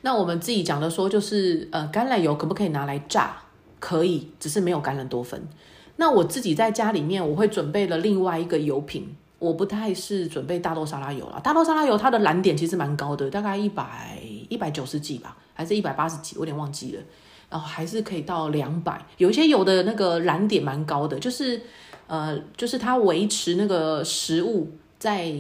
[0.01, 3.37] 那我们自己讲的说，就是呃，橄榄油可不可以拿来炸？
[3.79, 5.41] 可以，只是没有橄榄多酚。
[5.97, 11.41] 那我自己在家里面，我会准备了另外一个油品，我不太是准备大豆沙拉油了。
[11.45, 14.19] 大豆沙拉油它的蓝点其实蛮高的，大概一百
[14.53, 17.03] 一百九十几吧，还是一百八十几，我有点忘记了。
[17.51, 21.61] 然后还是可以到两百，有一些油的那个蓝点蛮高的，就是
[22.07, 25.35] 呃，就是它维持那个食物在。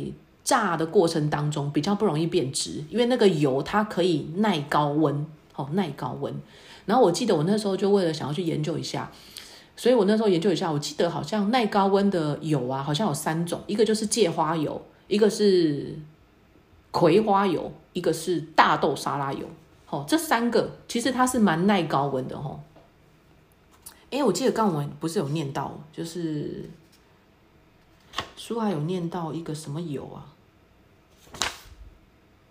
[0.44, 6.34] 炸的过程当中比较不容易变质，因为那个油它可以耐高温，哦，耐高温。
[6.84, 9.08] 然后我记得我那时候就为了想要去研究一下，
[9.76, 15.96] 所以我那时候研究一下，我记得好像耐高温的油啊，好像有三种，一个就是芥花油，一个是
[16.92, 19.48] 葵花油，一个是大豆沙拉油。
[19.90, 22.60] 哦，这三个其实它是蛮耐高温的，哦。
[24.10, 26.70] 哎，我记得刚我们不是有念到，就是
[28.36, 30.28] 书还有念到一个什么油啊？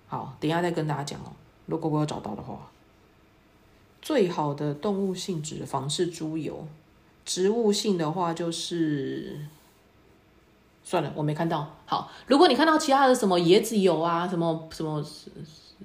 [0.07, 1.31] 好，等一下再跟大家讲哦。
[1.67, 2.69] 如果我有找到的话，
[4.01, 6.67] 最好的动物性脂肪是猪油，
[7.23, 9.39] 植物性的话就是
[10.83, 11.75] 算了，我没看到。
[11.85, 15.03] 好，如果你看到其他的什么椰子油啊，什么什么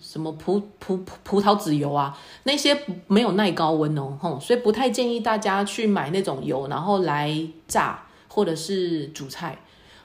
[0.00, 7.34] 什么葡葡葡萄籽油啊，那些没有耐高温哦，吼，所以不太建议大家去买那种油，然后来
[7.68, 9.58] 炸或者是煮菜，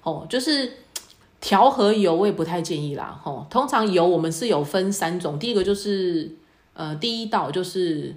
[0.04, 0.74] 哦，就是。
[1.44, 3.48] 调和油我也不太建议啦，吼。
[3.50, 6.38] 通常油我们是有分三种，第一个就是
[6.76, 8.16] 呃第一道就是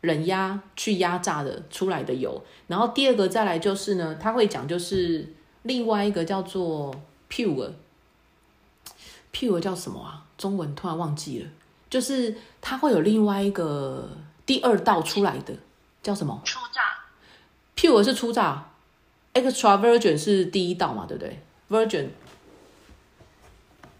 [0.00, 5.34] 冷压去压榨的出来的油，然后第二个再来就是呢，他会讲就是
[5.66, 6.94] 另外一个叫做
[7.30, 7.72] pure
[9.32, 10.24] pure 叫什么啊？
[10.38, 11.48] 中文突然忘记了，
[11.90, 14.08] 就是它会有另外一个
[14.44, 15.54] 第二道出来的，
[16.02, 16.82] 叫什么初榨
[17.74, 18.70] ？pure 是初榨
[19.34, 21.38] ，extra virgin 是第一道嘛，对不对
[21.70, 22.08] ？virgin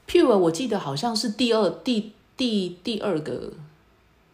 [0.07, 3.53] pure 我记得好像是第二第第第二个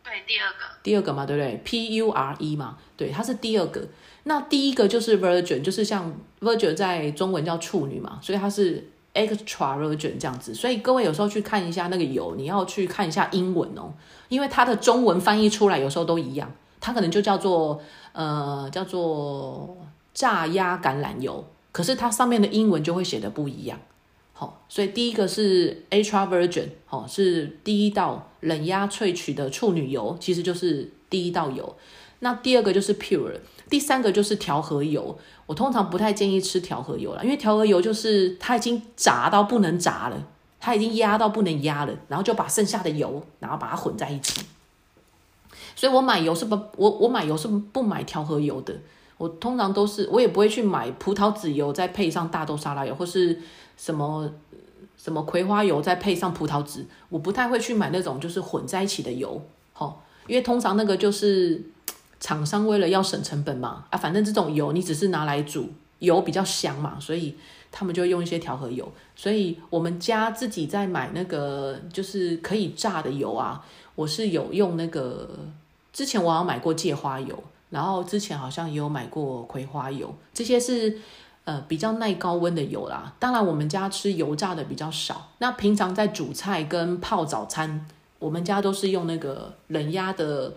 [0.04, 3.88] 对第二个第二个嘛，对不对？P U R E 嘛，对，它是第二个。
[4.24, 10.54] 那第一个就是 virgin，就是像 virgin 在中文叫处女嘛，所以它是 extra virgin 这样子。
[10.54, 13.92] 所以各位有时候去看一下那个油，你要去看一下英文哦，
[14.28, 17.80] 因为它的中文翻译出来有时候都一样，它可能就叫做
[18.12, 19.76] 呃叫做
[20.12, 23.78] 炸鸭橄榄油，可是它上面的英文就会写的不一样。
[24.32, 31.76] 好，所以第一个是 extra virgin，好是第一道冷压萃取的处女油，其实就是第一道油。
[32.20, 33.34] 那第二个就是 pure，
[33.72, 35.18] 第三个就是调和油。
[35.46, 40.22] 我通常不太建议吃调和油了，因为调和油就是它已经炸到不能炸了，
[40.60, 44.42] 它已经压到不能压了，然后就把剩下的油，然后把它混在一起。
[45.74, 48.74] 所以我买油是不，我我买油是不买调和油的。
[49.16, 53.40] 我通常都是，我也不会去买葡萄籽油再配上大豆沙拉油，或是
[53.78, 54.30] 什么
[54.98, 56.84] 什么葵花油再配上葡萄籽。
[57.08, 59.40] 我不太会去买那种就是混在一起的油，
[59.72, 61.62] 好，因为通常那个就是
[62.22, 67.36] 厂商为了要省成本嘛，啊，反正这种油你只是拿来煮，油比较香嘛，所以
[67.70, 68.90] 他们就用一些调和油。
[69.16, 73.62] 所以我们家自己在买那个就是可以炸的油啊，
[73.96, 75.28] 我是有用那个，
[75.92, 77.42] 之前我好像买过芥花油。
[77.70, 80.98] 然后之前好像也有买过葵花油，这些是
[81.44, 83.10] 呃比较耐高温的油啦。
[83.18, 87.86] 当然我们家吃油炸的比较少，那平常在煮菜跟泡早餐，
[88.18, 90.52] 我们家都是用那个冷压的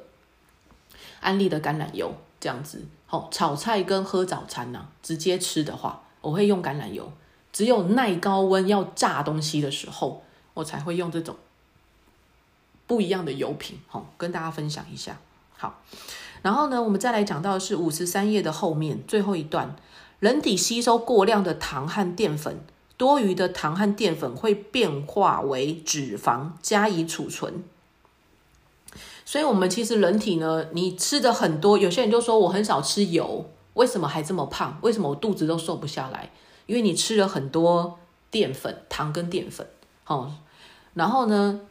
[1.26, 2.86] 安利的橄榄油这样子。
[3.08, 7.12] 好，炒菜跟喝早餐呢，直接吃的话，我会用橄榄油。
[7.52, 11.36] 只有耐高温要炸东西的时候，我才会用这种
[12.86, 13.80] 不一样的油品。
[13.88, 15.18] 好，跟大家分享一下。
[15.58, 15.82] 好。
[16.42, 19.76] 然后呢，我们再来讲到的是五十三页的后面最后一段，
[20.20, 22.60] 人体吸收过量的糖和淀粉，
[22.98, 27.64] 多余的糖和淀粉会变化为脂肪加以储存。
[29.26, 34.78] 所以，我们其实人体呢，你吃的很多，有些人就说我很少吃油，为什么还这么胖？
[34.82, 36.32] 为什么我肚子都瘦不下来？
[36.68, 38.00] 因为你吃了很多
[38.32, 39.68] 淀粉，糖跟淀粉，
[40.06, 40.32] 哦，
[40.94, 41.62] 然后呢？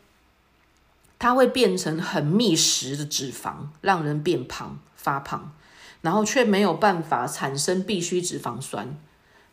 [1.17, 5.53] 它会变成很密实的脂肪，让人变胖、发胖，
[6.03, 8.99] 然后却没有办法产生必需脂肪酸。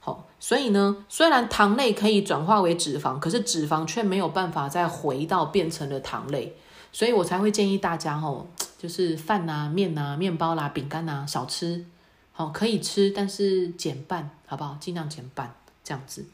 [0.01, 6.57] 好，所以呢，虽然糖类可以转化为脂肪，可是脂肪却没有办法再回到变成了糖类，
[6.91, 11.85] 所以我才会建议大家，吼，就是饭呐、面呐、面包啦、饼干呐少吃，
[12.31, 14.77] 好，可以吃，但是减半，好不好？
[14.79, 16.25] 尽量减半，这样子。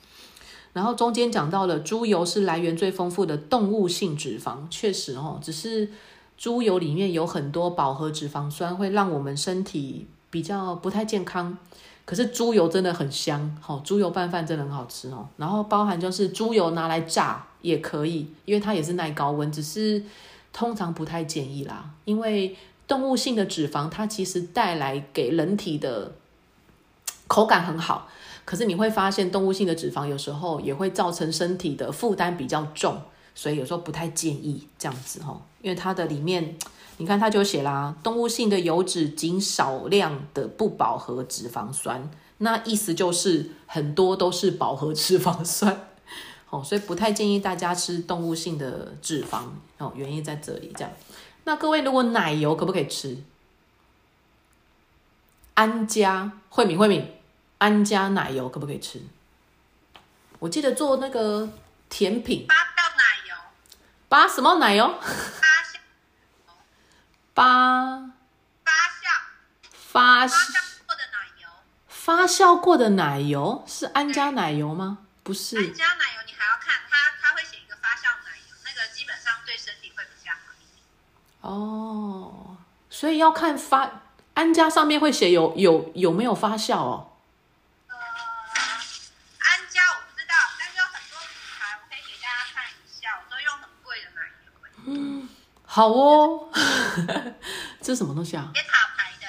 [0.74, 5.90] 然后中间讲到了猪油是来源最丰富的动物性脂肪，确实哦，只是
[6.38, 11.58] 猪油里面有很多饱和脂肪酸，会让我们身体比较不太健康。
[12.06, 15.28] 可是猪油真的很香，好，猪油拌饭真的很好吃哦。
[15.38, 20.02] 然后包含就是猪油拿来炸也可以，因为它也是耐高温，只是
[20.52, 22.56] 通常不太建议啦，因为
[22.88, 26.14] 动物性的脂肪它其实带来给人体的
[27.28, 28.08] 口感很好。
[28.46, 33.02] 可是你会发现，动物性的脂肪有时候也会造成身体的负担比较重，
[33.36, 35.42] 所以有时候不太建议这样子哈。
[35.62, 36.56] 因为它的里面，
[36.96, 45.90] 你看它就写啦，动物性的油脂仅少量的不饱和脂肪酸，那意思就是很多都是饱和脂肪酸，
[46.50, 49.46] 哦，所以不太建议大家吃动物性的脂肪
[49.78, 49.92] 哦。
[49.96, 50.92] 原因在这里，这样。
[51.44, 53.18] 那各位如果奶油可不可以吃？
[55.54, 57.14] 安佳慧敏慧敏。
[57.60, 59.02] 安佳奶油可不可以吃？
[60.38, 61.50] 我记得做那个
[61.90, 63.36] 甜品，发酵奶油，
[64.08, 65.00] 八什么奶油？
[67.34, 67.98] 八
[68.64, 69.08] 发酵，
[69.72, 71.50] 发发酵过的奶油，
[71.88, 75.00] 发酵过的奶油是安佳奶油吗？
[75.24, 76.17] 不是，安佳奶油
[76.68, 80.84] 看它，它会写一个发酵奶油，那个基本上对身体会比较好一点。
[81.42, 82.58] 哦，
[82.90, 84.02] 所以要看发
[84.34, 87.14] 安家上面会写有有有没有发酵哦。
[87.88, 94.52] 呃，安佳我不知道，但是有很多品牌，我可以给大家看一下，我都用很贵的奶油，
[94.88, 95.30] 嗯，
[95.66, 96.52] 好哦，
[97.82, 98.52] 这是什么东西啊？
[98.54, 99.28] 铁塔牌的。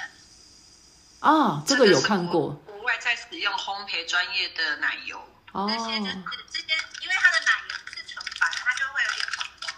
[1.25, 5.21] 啊，这个有看过国外在使用烘焙专业的奶油，
[5.53, 5.73] 哦这。
[5.77, 6.15] 些就是
[6.51, 9.73] 这些，因为它的奶油是纯白，它就会有点黄黄。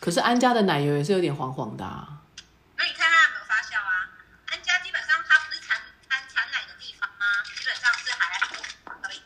[0.00, 2.18] 可是安家的奶油也是有点黄黄的啊。
[2.76, 4.10] 那你看它有没有发酵啊？
[4.50, 5.76] 安家基本上它不是产
[6.08, 7.26] 产产奶的地方吗？
[7.56, 8.56] 基本上是还好
[9.02, 9.22] 而已。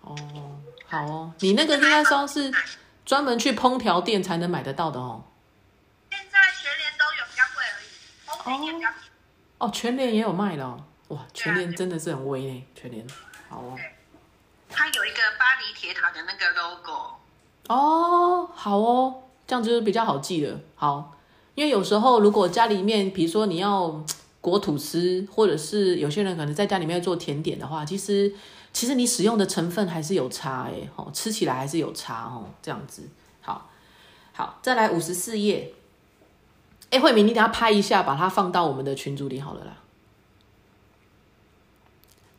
[0.00, 2.52] 哦，好哦，你那个应该说是
[3.04, 5.24] 专门去烹调店才能买得到的哦。
[6.10, 7.86] 现在全联都有，比较贵而已，
[8.76, 9.10] 比较便宜。
[9.58, 13.06] 哦，全联也有卖了哦、哇，全联真的是很威呢，全联。
[13.48, 13.82] 好哦，它
[14.94, 17.14] 有一个巴黎铁塔的那个 logo，
[17.68, 20.60] 哦，好哦，这样就是比较好记了。
[20.74, 21.12] 好，
[21.54, 24.04] 因为有时候如果家里面，比如说你要
[24.40, 28.34] 裹吐司，或者是有些人可能在家里面做甜点的话，其实
[28.72, 33.08] 其实你使用的成分还是有差哎，哦，吃起来还是有差哦，这样子。
[33.40, 33.70] 好，
[34.32, 35.72] 好，再来五十四页。
[36.90, 39.76] 哎，慧敏，你等下拍一下，把它放到我们的群组里好了啦。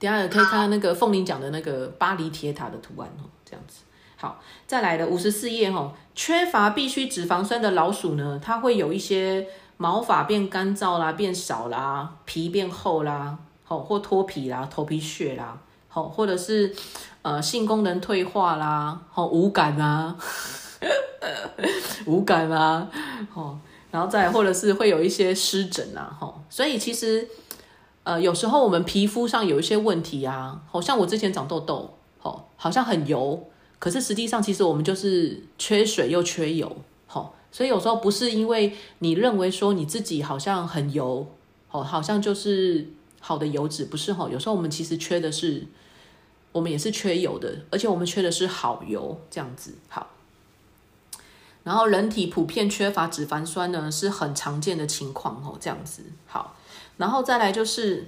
[0.04, 3.84] 等下可以看到那个凤玲讲的那个巴黎铁塔的图案哦，这样子。
[4.18, 9.48] 好，再来的五十四页哈，缺乏必需脂肪酸的老鼠呢，它会有一些
[9.78, 16.76] 毛发变干燥啦、变少啦、皮变厚啦，好或脱皮啦、头皮屑啦，好或者是
[17.22, 20.16] 呃性功能退化啦，好无感啊，
[22.06, 22.90] 无感啊，
[23.34, 23.58] 哦，
[23.90, 27.26] 然后再或者是会有一些湿疹啊，哈，所以其实。
[28.04, 33.50] 呃，有时候我们皮肤上有一些问题啊，好像我之前长痘痘，好，好像很油，
[33.80, 36.76] 可是实际上其实我们就是缺水又缺油，
[37.08, 41.26] 好，所以有时候不是因为你认为说你自己好像很油，
[41.72, 42.90] 哦，好像就是
[43.22, 45.66] 好的油脂，不是哈，有时候我们其实缺的是，
[46.52, 50.10] 我们也是缺油的，而且我们缺的是好油，这样子好。
[51.64, 56.58] 然后人体普遍缺乏脂肪酸呢，是很常见的情况哦，这样子好。
[56.98, 58.08] 然后再来就是，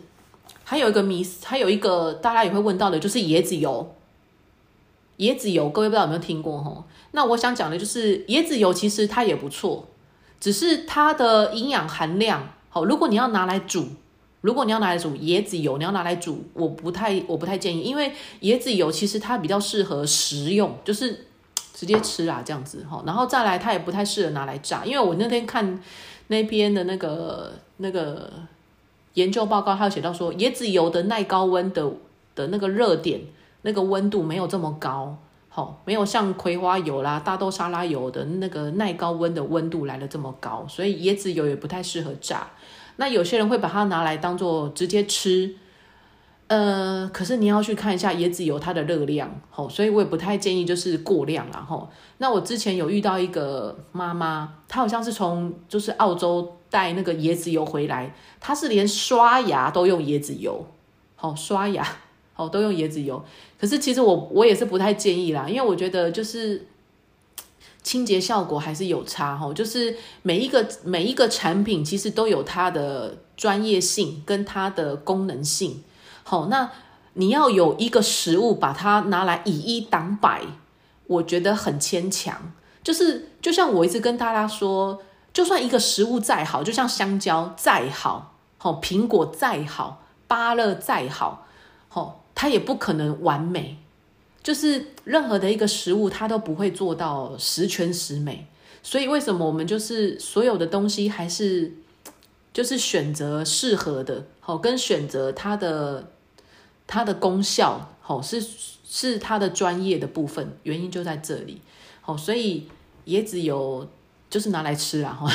[0.63, 3.95] 还有一个迷，还有一个大家也会问到的，就是椰子油。
[5.19, 6.83] 椰子油，各位不知道有没有听过哈？
[7.11, 9.87] 那我想讲的就是，椰子油其实它也不错，
[10.41, 13.87] 只是它的营养含量，好，如果你要拿来煮，
[14.41, 18.11] 如果你要拿来煮椰子油，你要拿来煮，我不太，我不太建议，因为
[18.41, 21.27] 椰子油其实它比较适合食用，就是
[21.73, 23.01] 直接吃啊这样子哈。
[23.05, 25.81] 然后再来，它也不太适合拿来炸，因为我那天看
[26.27, 28.29] 那边的那个那个。
[29.15, 31.91] 研究报告，它有写到说，椰子油的耐高温的
[32.35, 33.19] 的那个热点，
[33.63, 35.17] 那个温度没有这么高，
[35.49, 42.47] 好，没有像葵花油啦、大豆沙拉油的那个耐高温的温度来的这么高，所以椰子油也不太适合炸。
[42.97, 45.55] 那有些人会把它拿来当做直接吃，
[46.47, 51.89] 呃，可是你要去看一下椰子油它的热量，吼，所以我也不太建议就是过量啦，吼。
[52.19, 60.65] 那我之前有遇到一个妈妈，她好像是从就是澳洲带那个椰子油回来，他是连刷牙都用椰子油，
[61.15, 61.87] 好刷牙，
[62.33, 63.23] 好都用椰子油。
[63.57, 66.67] 可是其实我我也是不太建议啦，因为我觉得就是
[67.81, 75.81] 清洁效果还是有差哈，就是每一个每一个产品其实都有它的专业性跟它的功能性。
[76.23, 76.69] 好，那
[77.13, 80.41] 你要有一个食物把它拿来以一挡百，
[81.07, 82.51] 我觉得很牵强。
[82.83, 85.01] 就是就像我一直跟大家说，
[85.35, 91.45] 就算一个食物再好，就像香蕉再好，好苹果再好，芭乐再好，
[91.89, 93.77] 好它也不可能完美。
[94.41, 98.47] 就是任何的一个食物，它都不会做到十全十美。
[98.81, 101.73] 所以为什么我们就是所有的东西还是
[102.53, 106.11] 就是选择适合的，好跟选择它的。
[106.87, 108.39] 它的功效，好是
[108.87, 111.59] 是它的专业的部分，原因就在这里，
[112.01, 112.67] 好，所以
[113.07, 113.89] 椰子油
[114.35, 115.31] 就是拿来吃啊，哈，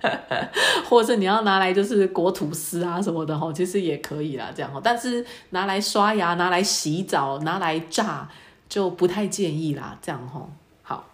[0.88, 8.26] 或者你要拿来就是裹吐司啊什么的，哈，其实也可以啦，这样哈，但是拿来刷牙、拿来洗澡、拿来炸
[8.70, 10.48] 就不太建议啦，这样哈，
[10.82, 11.04] 好，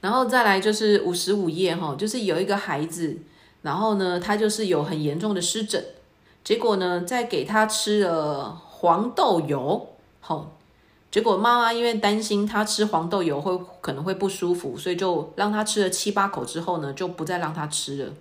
[0.00, 3.18] 然后再来就是五十五页哈，就是有一个孩子，
[3.60, 5.84] 然后呢，他就是有很严重的湿疹。
[6.42, 9.88] 结果呢，再给他吃了黄豆油，
[10.20, 10.55] 好，
[11.16, 18.12] 结果妈妈因为担心他吃黄豆油会可能会不舒服，所以就让他吃了七八口之后呢，就不再让他吃了。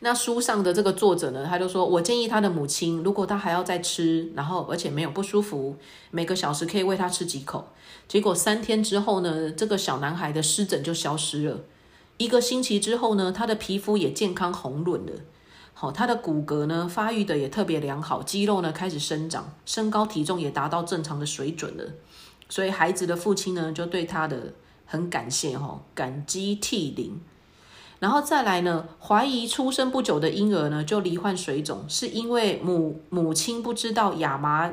[0.00, 5.76] 那书上的这个作者呢，他就说我建议他的母亲，如果他还要再吃，然后而且没有不舒服，
[6.10, 7.68] 每个小时可以喂他吃几口。
[8.06, 11.60] 结果三天之后呢，这个小男孩的湿疹就消失了。
[12.18, 15.12] 一个星期之后呢，他的皮肤也健康红润了。
[15.78, 21.84] 好，他的骨骼呢发育的也特别良好，肌肉呢开始生长，身高体重也达到正常的水准了。
[22.48, 24.54] 所以孩子的父亲呢就对他的
[24.86, 27.20] 很感谢哈，感激涕零。
[27.98, 34.72] 然后再来呢，怀疑出生不久的婴儿呢就罹患水肿，是因为母母亲不知道亚麻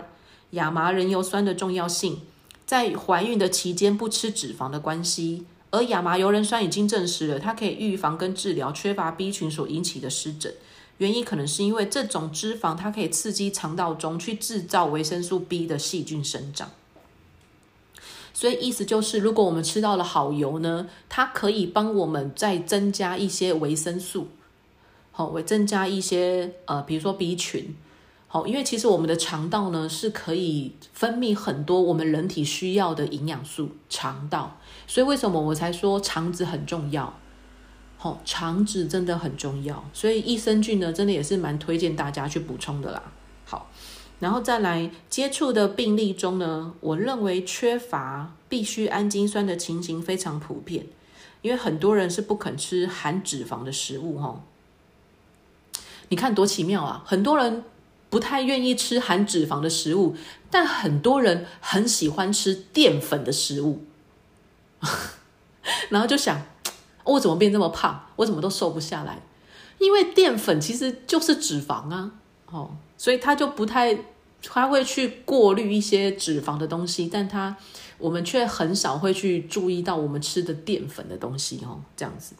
[0.51, 2.21] 亚麻仁油酸的重要性，
[2.65, 5.45] 在怀孕的期间不吃脂肪的关系。
[5.71, 10.53] 而亚麻油仁酸已经证实了，它可以预防跟治疗缺乏 B 群所引起的湿疹。
[10.97, 16.69] 原因可能是因为这种脂肪，它可以刺激肠道中去制造维生素 B 的细菌生长。
[18.35, 24.27] 所以意思就是，如果我们吃到了好油呢，它可以帮我们再增加一些维生素，
[25.11, 27.75] 好，会增加一些呃，比如说 B 群，
[28.27, 37.13] 好，因为其实我们的肠道呢是可以分泌很多我们人体需要的营养素，肠道，所以为什么我才说肠子很重要？
[38.03, 43.01] 好，肠子真的很重要，所以益生菌呢，真的也是蛮推荐大家去补充的啦。
[43.45, 43.71] 好。
[44.19, 50.87] 然后再来接触的病例中呢，我认为缺乏必需氨基酸的情形非常普遍，
[51.41, 54.43] 因为很多人是不肯吃含脂肪的食物哈。
[56.09, 57.03] 你看多奇妙啊！
[57.05, 57.63] 很多人
[58.09, 60.17] 不太愿意吃含脂肪的食物，
[60.51, 63.85] 但很多人很喜欢吃淀粉的食物，
[65.87, 66.41] 然后就想
[67.03, 67.99] 我怎么变这么胖？
[68.15, 69.21] 我怎么都瘦不下来？
[69.79, 72.11] 因为淀粉其实就是脂肪啊，
[72.51, 73.97] 哦，所以他就不太。
[74.45, 77.55] 他会去过滤一些脂肪的东西，但他
[77.97, 82.35] 我们却很少会去注意到我们吃的淀粉的东西哦，这样子。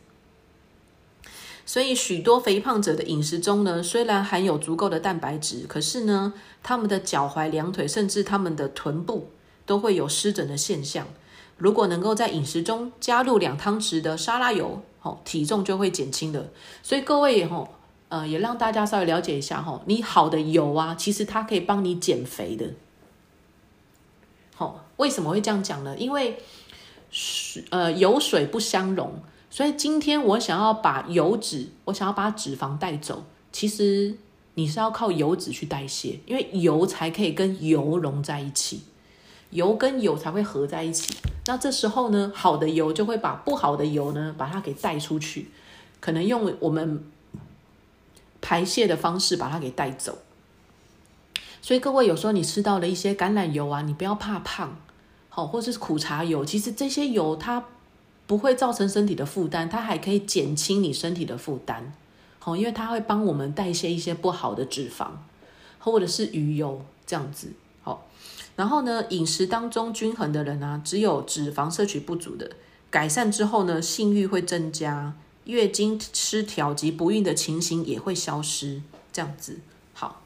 [1.65, 9.29] 所以许多肥胖者的饮食中呢，虽然含有足够的蛋白质，可是呢，他们的脚踝、两腿，甚至他们的臀部
[9.65, 11.07] 都会有湿疹的现象。
[11.57, 16.51] 如果能够在饮食中加入两汤匙的沙拉油，哦，体重就会减轻的。
[16.81, 17.67] 所以各位哦。
[18.09, 22.69] 呃，也让大家稍微了解一下哈，你好的油啊，其实它可以帮你减肥的。
[24.53, 25.97] 好，为什么会这样讲呢？
[25.97, 26.37] 因为
[27.09, 29.15] 水呃油水不相容，
[29.49, 34.15] 所以今天我想要把油脂，我想要把脂肪带走，其实
[34.53, 38.83] 你是要靠油脂去代谢，因为油才可以跟油融在一起，
[39.53, 41.15] 油跟油才会合在一起。
[41.45, 45.49] 那这时候呢，好的油就会把不好的油呢，把它给带出去，
[45.99, 47.03] 可能用我们。
[48.45, 50.17] 排泄的方式把它给带走，
[51.61, 54.77] 所以各位有时候你吃到了一些橄榄油啊，你不要怕胖，
[55.29, 57.63] 好，或者是苦茶油，其实这些油它
[58.27, 61.93] 不会造成身体的负担，它还可以减轻你身体的负担，
[62.37, 65.11] 好，因为它会帮我们代谢一些不好的脂肪，
[65.79, 67.53] 或者是鱼油这样子，
[68.55, 72.51] 然后呢，饮食当中均衡的人啊，只有脂肪摄取不足的，
[72.89, 75.15] 改善之后呢，性欲会增加。
[75.45, 78.81] 月经失调及不孕的情形也会消失，
[79.11, 79.59] 这样子
[79.93, 80.21] 好。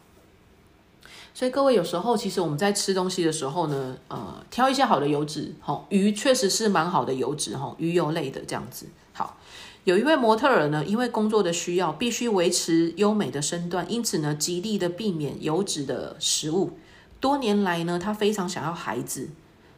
[1.34, 9.38] 所以各位有时候其实我们在吃东西的时候呢，呃，挑一些好的油脂，哈，鱼确实是蛮好的油脂，哈，鱼油类的这样子好。
[9.86, 16.78] 有一位模特儿呢，因为工作的需要，必须维持优美的身段，因此呢，极力的避免油脂的食物。
[17.20, 19.30] 多年来呢，她非常想要孩子，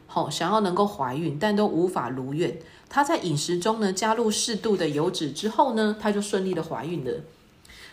[0.06, 2.58] 好，想要能够怀孕，但都无法如愿。
[2.88, 7.12] 她在饮食中呢加入适度的油脂之后呢，她就顺利的怀孕了。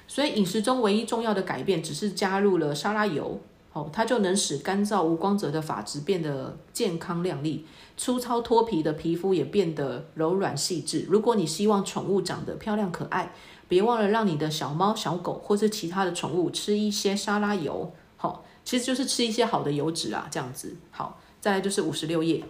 [0.08, 3.40] 所以饮食中唯一重要的改变，只是加入了沙拉油，
[3.74, 7.66] 哦，它就能使干燥无光泽的发质变得健康亮丽，
[7.98, 11.06] 粗糙脱皮的皮肤也变得柔软细致。
[11.10, 13.34] 如果你希望宠物长得漂亮可爱，
[13.68, 20.76] 别忘了让你的小猫、小狗或是其他的宠物吃一些沙拉油，好，其实就是吃一些好的油脂啊，这样子。
[20.92, 22.44] 好，再来就是五十六页，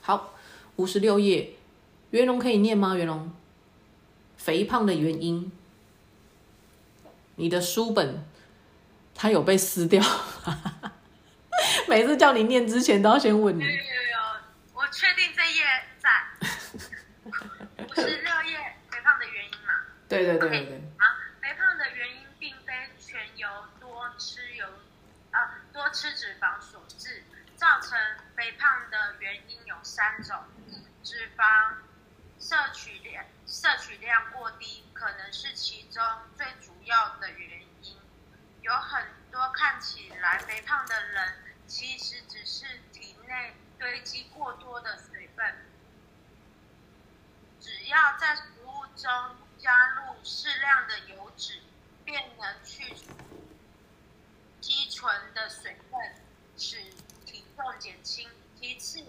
[0.00, 0.32] 好。
[0.76, 1.54] 五十六页，
[2.10, 2.94] 袁龙可以念吗？
[2.94, 3.32] 袁龙，
[4.36, 5.50] 肥胖的原因，
[7.34, 8.24] 你的书本
[9.16, 10.00] 它有被撕掉，
[11.88, 13.64] 每次叫你念之前都要先问你。
[13.64, 13.76] 有有有，
[14.74, 15.64] 我确定这页
[15.98, 16.08] 在
[17.84, 19.74] 五十六页，肥胖的原因嘛？
[20.08, 20.76] 对对对对对。
[20.98, 21.04] 啊，
[21.40, 23.46] 肥胖的原因并非全由
[23.78, 24.64] 多吃油
[25.32, 27.22] 啊多吃脂肪所致，
[27.56, 27.98] 造成
[28.34, 30.44] 肥胖的原因有三种。
[31.04, 31.74] 脂肪
[32.40, 36.02] 摄取量摄取量过低，可能是其中
[36.36, 37.98] 最主要的原因。
[38.62, 41.34] 有很多看起来肥胖的人，
[41.66, 45.66] 其实只是体内堆积过多的水分。
[47.60, 51.60] 只要在食物中加入适量的油脂，
[52.04, 53.12] 便能去除
[54.62, 56.14] 积存的水分，
[56.56, 56.80] 使
[57.26, 58.30] 体重减轻。
[58.58, 59.04] 其次。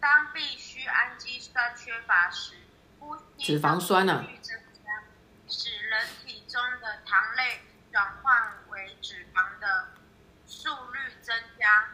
[0.00, 2.54] 当必需氨基酸缺乏时，
[2.98, 4.24] 呼吸脂肪酸呢，
[5.48, 7.62] 使人体中的糖类
[7.92, 9.88] 转换为脂肪的
[10.46, 11.88] 速率增加。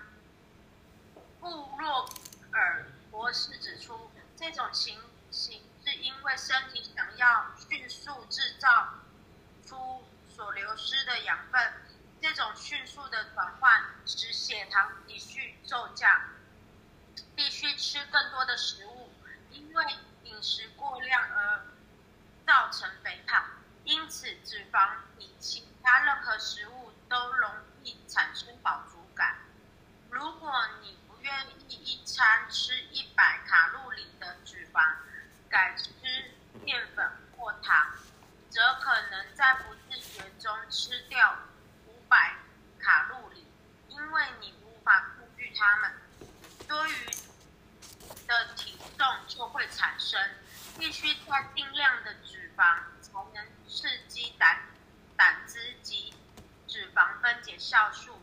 [1.40, 1.48] 布
[1.78, 2.10] 洛
[2.52, 4.98] 尔博士指出，这种情
[5.30, 8.94] 形是因为身体想要迅速制造
[9.66, 10.04] 出
[10.34, 11.72] 所流失的养分，
[12.22, 16.08] 这种迅速的转换使血糖急剧骤降。
[17.34, 19.12] 必须吃更多的食物，
[19.50, 19.84] 因为
[20.22, 21.66] 饮食过量而
[22.46, 23.44] 造成肥胖。
[23.84, 27.50] 因此，脂肪比其他任何食物都容
[27.82, 29.38] 易产生饱足感。
[30.10, 30.52] 如果
[30.82, 34.94] 你不愿意一餐吃一百卡路里的脂肪，
[35.48, 35.90] 改吃
[36.64, 37.96] 淀粉或糖，
[38.48, 41.36] 则可能在不自觉中吃掉
[41.86, 42.36] 五百
[42.78, 43.46] 卡路里，
[43.88, 45.92] 因为你无法控制它们。
[46.68, 47.06] 多余
[48.26, 50.16] 的体重就会产生，
[50.78, 54.62] 必须在定量的脂肪才能刺激胆
[55.16, 56.14] 胆汁及
[56.68, 58.16] 脂肪分解酵素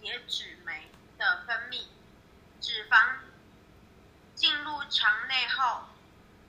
[0.00, 1.88] 解脂酶的分泌。
[2.58, 3.16] 脂肪
[4.34, 5.88] 进入肠内后，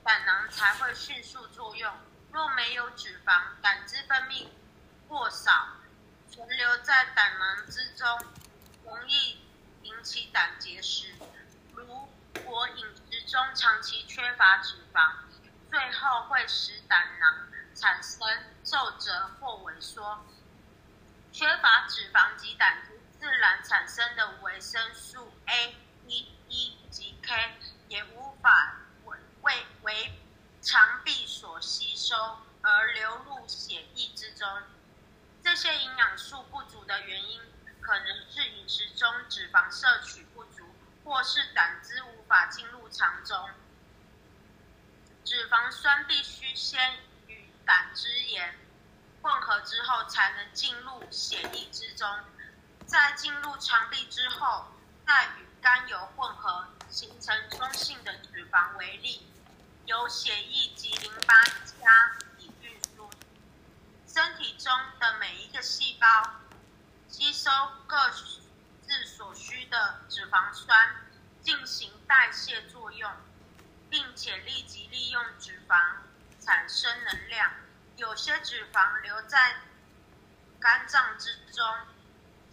[0.02, 1.94] 胆囊才会迅速作用。
[2.32, 4.48] 若没有脂肪，胆汁分泌
[5.06, 5.76] 过少，
[6.30, 8.18] 存留在胆囊之中，
[8.86, 9.38] 容易
[9.82, 11.14] 引起胆结石。
[11.74, 12.08] 如
[12.42, 12.86] 果饮
[13.26, 15.14] 中长期缺乏脂肪，
[15.68, 18.20] 最后会使胆囊产生
[18.62, 20.24] 皱褶或萎缩。
[21.32, 25.74] 缺乏脂肪及胆汁自然产生的维生素 A、
[26.06, 27.58] E、E 及 K
[27.88, 30.20] 也无法为为为
[30.62, 34.48] 肠壁所吸收而流入血液之中。
[35.42, 37.40] 这些营养素不足的原因，
[37.80, 40.24] 可能是饮食中脂肪摄取，
[41.06, 43.48] 或是胆汁无法进入肠中。
[45.24, 46.98] 脂肪酸必须先
[47.28, 48.58] 与胆汁盐
[49.22, 52.08] 混合之后，才能进入血液之中。
[52.86, 54.66] 在进入肠壁之后，
[55.06, 59.30] 再与甘油混合，形成中性的脂肪为例，
[59.84, 63.08] 由血液及淋巴加以运输。
[64.06, 66.06] 身体中的每一个细胞
[67.08, 67.50] 吸收
[67.86, 67.96] 各
[68.86, 70.96] 自所需的脂肪酸，
[71.42, 73.10] 进行代谢作用，
[73.90, 75.96] 并且立即利用脂肪
[76.40, 77.52] 产生能量。
[77.96, 79.56] 有些脂肪留在
[80.60, 81.64] 肝脏之中，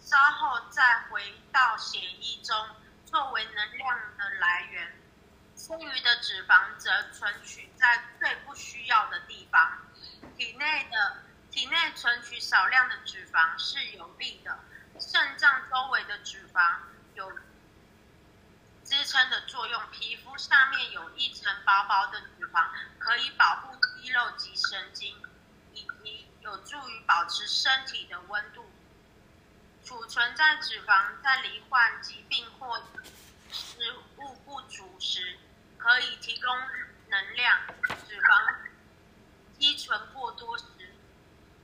[0.00, 2.56] 稍后再回到血液中，
[3.06, 4.92] 作为能量的来源。
[5.56, 9.78] 剩余的脂肪则存取在最不需要的地方。
[10.36, 14.58] 体内的体内存取少量的脂肪是有利的，
[14.98, 16.78] 肾脏周围的脂肪
[17.14, 17.30] 有
[18.84, 19.82] 支撑的作用。
[19.90, 22.68] 皮肤上面有一层薄薄的脂肪，
[22.98, 25.16] 可以保护肌肉及神经，
[25.72, 28.70] 以及有助于保持身体的温度。
[29.84, 32.82] 储存在脂肪在罹患疾病或
[33.50, 35.38] 食物不足时，
[35.76, 36.56] 可以提供
[37.08, 37.58] 能量。
[38.08, 38.54] 脂肪
[39.58, 40.64] 积存过多时，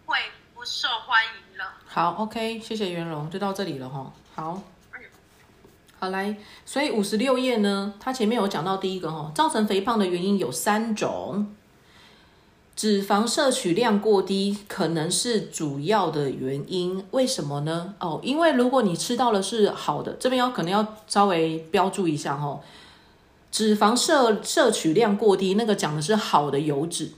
[0.04, 1.72] 会不受欢迎了。
[1.86, 4.12] 好，OK，谢谢袁荣，就到这里了哈。
[4.34, 4.62] 好，
[5.98, 6.36] 好来，
[6.66, 11.56] 所以五十六页呢，它前面有讲到第一个哈，造成肥胖的原因有三种，
[12.76, 17.06] 脂肪摄取量过低可能是主要的原因。
[17.12, 17.94] 为什么呢？
[17.98, 22.60] 哦，因为如果你吃到的是好的，这边要可能要稍微标注一下哈，
[23.50, 27.12] 脂肪摄摄取量过低，那个讲的是好的油脂。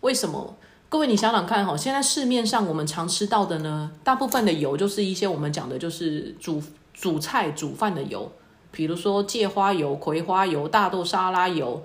[0.00, 0.56] 为什么？
[0.90, 6.60] 各位，你想想看哈，现在市面上我们常吃到的呢，大部分的油就是一些我们讲的就是煮
[6.92, 8.32] 煮菜煮饭的油，
[8.72, 11.80] 比如说芥花油、葵花油、大豆沙拉油，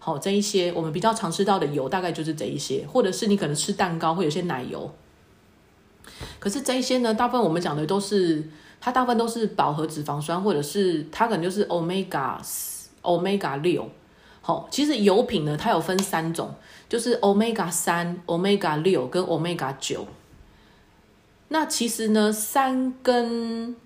[0.00, 4.92] 好这一些我们比较常吃到的油，大概就是这一些，或者是你可能吃蛋糕会有些奶油。
[6.40, 8.50] 可是这一些呢，大部分我们讲的都是
[8.80, 12.36] 它大部分都是饱和脂肪酸，或者是它可能就是 omega
[13.02, 13.88] omega 六。
[14.48, 16.54] 好，其实油品呢，它有分三种。
[16.88, 20.06] 就是 omega 三、omega 六跟 omega 九。
[21.48, 23.76] 那其实呢，三跟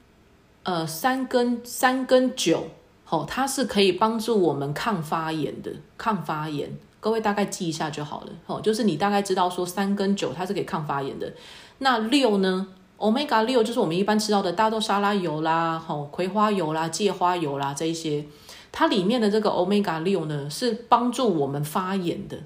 [0.63, 2.69] 呃三跟三跟九，
[3.05, 6.71] 好，它是可以帮助我们抗发炎的，抗发炎。
[7.01, 8.29] 各位大概记一下就好了。
[8.47, 11.33] 哦，就是你大概知道说三跟九它是可以抗发炎的。
[11.79, 18.25] 那六呢，omega 六就是我们一般吃到的大豆沙拉油啦、吼葵花油啦、芥花油啦这一些，
[18.73, 22.39] 它里面的这个 omega 六呢，是帮助我们发炎的。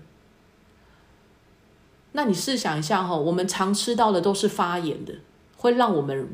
[2.13, 5.15] 那你试想一下哈，我们常吃到的都是发炎的，
[5.57, 6.29] 会让我们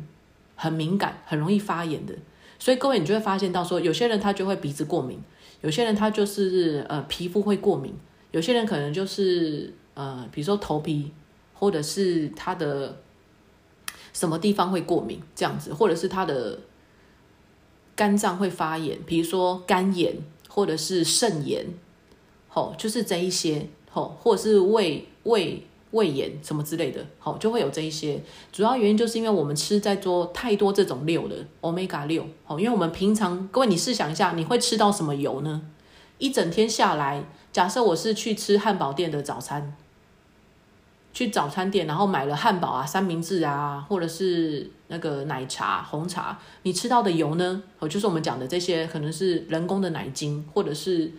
[0.57, 2.15] 很敏感，很容易发炎的。
[2.59, 5.21] 所以各位，你就会发现到说，有些人他就会鼻子过敏，
[5.61, 7.93] 有些人他就是呃皮肤会过敏，
[8.31, 11.13] 有些人可能就是呃比如说头皮
[11.53, 12.97] 或者是他的
[14.13, 16.57] 什么地方会过敏这样子，或者是他的
[17.95, 20.17] 肝脏会发炎，比如说肝炎
[20.49, 21.67] 或者是肾炎，
[22.49, 25.67] 吼，就是这一些吼，或者是胃胃。
[25.93, 28.19] 胃炎什么之类的，好就会有这一些。
[28.51, 35.61] 主要原因就是因为我们吃在多太多这种六的 omega 六，好，因为我们平常各位你试想一下，你会吃到什么油呢？
[36.17, 37.23] 一整天下来，
[37.53, 39.77] 假设我是去吃汉堡店的早餐，
[41.13, 47.63] 去早餐店，然后买了汉堡啊、三明治啊，或者是那个奶茶、红茶，你吃到的油呢？
[47.79, 51.13] 哦，就是我们讲的这些，可能是人工的奶精，或者是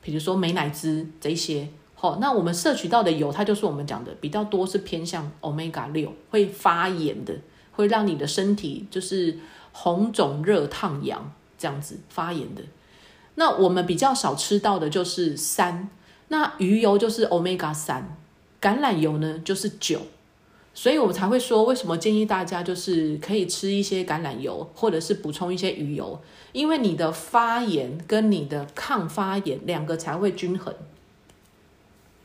[0.00, 1.68] 比如说美乃滋这些。
[1.94, 7.34] 好，那我们摄取到的油，它就是我们讲的比较多是偏向 omega 六，会发炎的，
[7.72, 9.38] 会让你的身体就是
[9.72, 12.62] 红肿热烫痒这样子发炎的。
[13.34, 15.90] 那我们比较少吃到的就是三，
[16.28, 18.16] 那鱼油就是 omega 三，
[18.60, 20.00] 橄榄油呢就是九，
[20.74, 26.20] 所以我们才会说为什么建议大家就是可以吃一些橄榄油，或者是补充一些鱼油，
[26.52, 30.74] 因为你的发炎跟你的抗发炎两个才会均衡。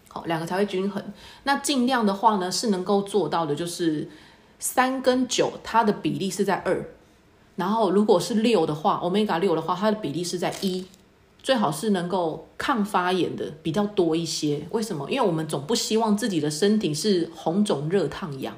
[0.08, 1.04] 好，两个才会均衡。
[1.44, 4.10] 那尽量的话呢，是能够做到的，就是
[4.60, 6.86] 三跟九，它的比例是在二。
[7.56, 10.86] 然后如果是六的话，omega 六的话，它的比例是在一。
[11.46, 14.66] 最好是能够抗发炎的比较多一些。
[14.72, 15.08] 为什么？
[15.12, 18.58] 因为我们总不希望自己的身体是红肿热烫痒。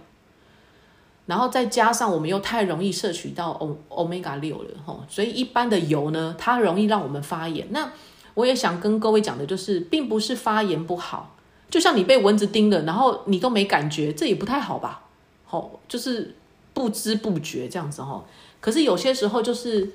[1.26, 7.68] 然后再加上我们又太容易摄取到 o omega 六了，吼，所以一般的油呢，它容易让我们发炎。
[7.72, 7.92] 那
[8.36, 11.36] 我也想跟各位讲的就是，并不是发炎不好。
[11.70, 15.04] 就像你被蚊子叮了，然后你都没感觉，这也不太好吧？
[15.44, 16.34] 吼，就是
[16.74, 18.26] 不知不觉这样子吼。
[18.62, 19.92] 可是有些时候就是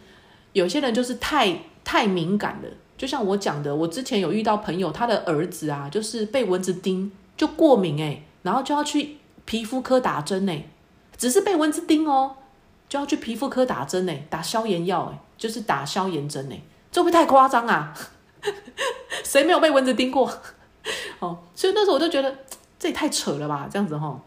[0.52, 2.68] 有些人就是太太敏感了，
[3.02, 10.68] 就像我讲的，我之前有遇到朋友，他的儿子啊，就是被蚊子叮就过敏诶，然后就要去皮肤科打针诶，
[11.16, 12.36] 只是被蚊子叮哦，
[12.88, 17.92] 就要去皮肤科打针诶，打消炎药诶，就是打消炎针诶，这会太夸张啊？
[19.24, 20.32] 谁没有被蚊子叮过？
[21.18, 22.32] 哦，所以那时候我就觉得
[22.78, 24.20] 这也太扯了吧，这样子哈，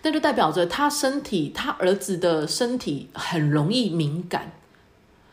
[0.00, 4.50] 那就代表着他身体，他儿子的身体很容易敏感。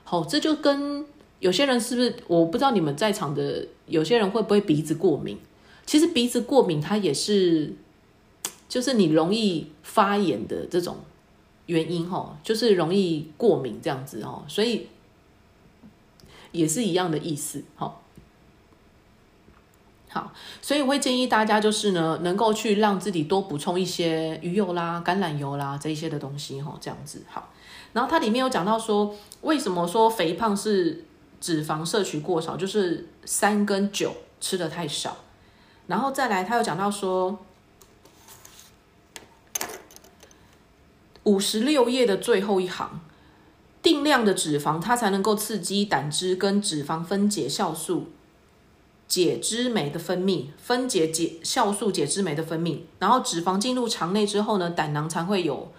[0.04, 1.06] 好，这就跟
[1.40, 2.16] 有些人是不是？
[2.28, 5.38] 我不知道你们在场的有些人会不会鼻子过敏？
[5.86, 7.74] 其实鼻子过敏它也是，
[8.68, 10.98] 就是你容易发炎的这种
[11.68, 14.88] 原因哈，就是容易过敏这样子哦，所以
[16.52, 18.00] 也是一样的意思哈。
[20.10, 27.54] 好，所以我会建议大家就是呢，能够去让自己多补充一些鱼油啦、橄榄油啦这一些的东西哈，这样子好。
[27.94, 31.06] 然后它里面有讲到说，为什么说肥胖是
[31.40, 35.18] 脂肪摄取过少，就是三跟九吃的太少。
[35.88, 37.40] 然后再来，他又讲到说，
[41.24, 43.00] 五十六页的最后一行，
[43.82, 48.08] 定量的脂肪它才能够刺激胆汁跟脂肪分解酵素。
[49.08, 55.72] 解脂酶的分泌，分解解酵素解脂酶的分泌，然后脂肪进入肠内之后呢，胆囊才会有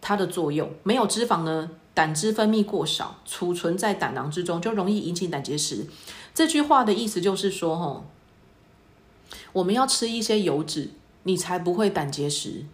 [0.00, 0.72] 它的作用。
[0.82, 5.84] 没有脂肪呢，胆汁分泌过少，储存在胆囊之中，就容易引起胆结石。
[6.32, 8.04] 这句话的意思就是说，吼，
[9.52, 10.90] 我们要吃一些油脂，
[11.24, 12.66] 你才不会胆结石。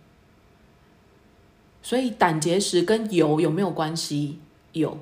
[1.82, 4.40] 所以胆结石跟油有没有关系？
[4.72, 4.98] 有。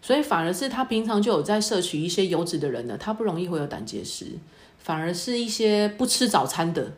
[0.00, 4.38] 所以反而是他平常就有在摄取一些油脂的人呢，他不容易会有胆结石。
[4.78, 6.92] 反而是一些不吃早餐的，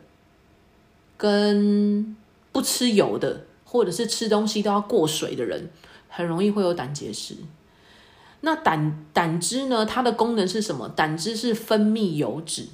[1.17, 2.15] 跟
[2.53, 5.71] 不吃油的，或者是吃东西都要过水的人，
[6.11, 7.37] 很容易会有胆结石。
[8.43, 9.87] 那胆胆汁呢？
[9.87, 10.89] 它的功能是什么？
[10.89, 12.69] 胆汁是分泌油脂，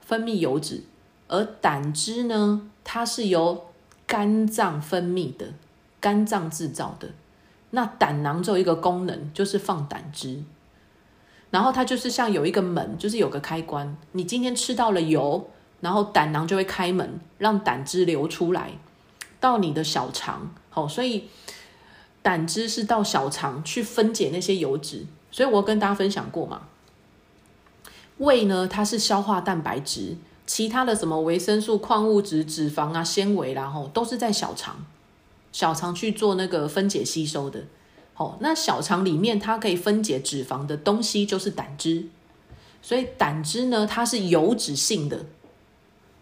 [0.00, 0.84] 分泌油脂，
[1.28, 3.66] 而胆汁呢，它是由
[4.06, 5.54] 肝脏分泌的，
[5.98, 7.08] 肝脏制造的。
[7.70, 10.42] 那胆囊只有一个功能，就是放胆汁，
[11.50, 13.96] 然后它就是像有一个门，就是有个开关。
[14.12, 15.48] 你今天吃到了油，
[15.80, 18.72] 然后胆囊就会开门，让胆汁流出来
[19.40, 20.52] 到你的小肠。
[20.68, 21.28] 好，所以
[22.22, 25.06] 胆汁是到小肠去分解那些油脂。
[25.30, 26.62] 所以我跟大家分享过嘛，
[28.18, 30.16] 胃呢它是消化蛋白质，
[30.46, 34.84] 其他的什么维生素、矿物质、脂肪啊、纤维然后都是在小肠。
[35.52, 37.64] 小肠去做那个分解吸收的，
[38.14, 42.06] 好，那小肠里面它可以分解脂肪的东西就是胆汁，
[42.80, 45.26] 所以胆汁呢它是油脂性的，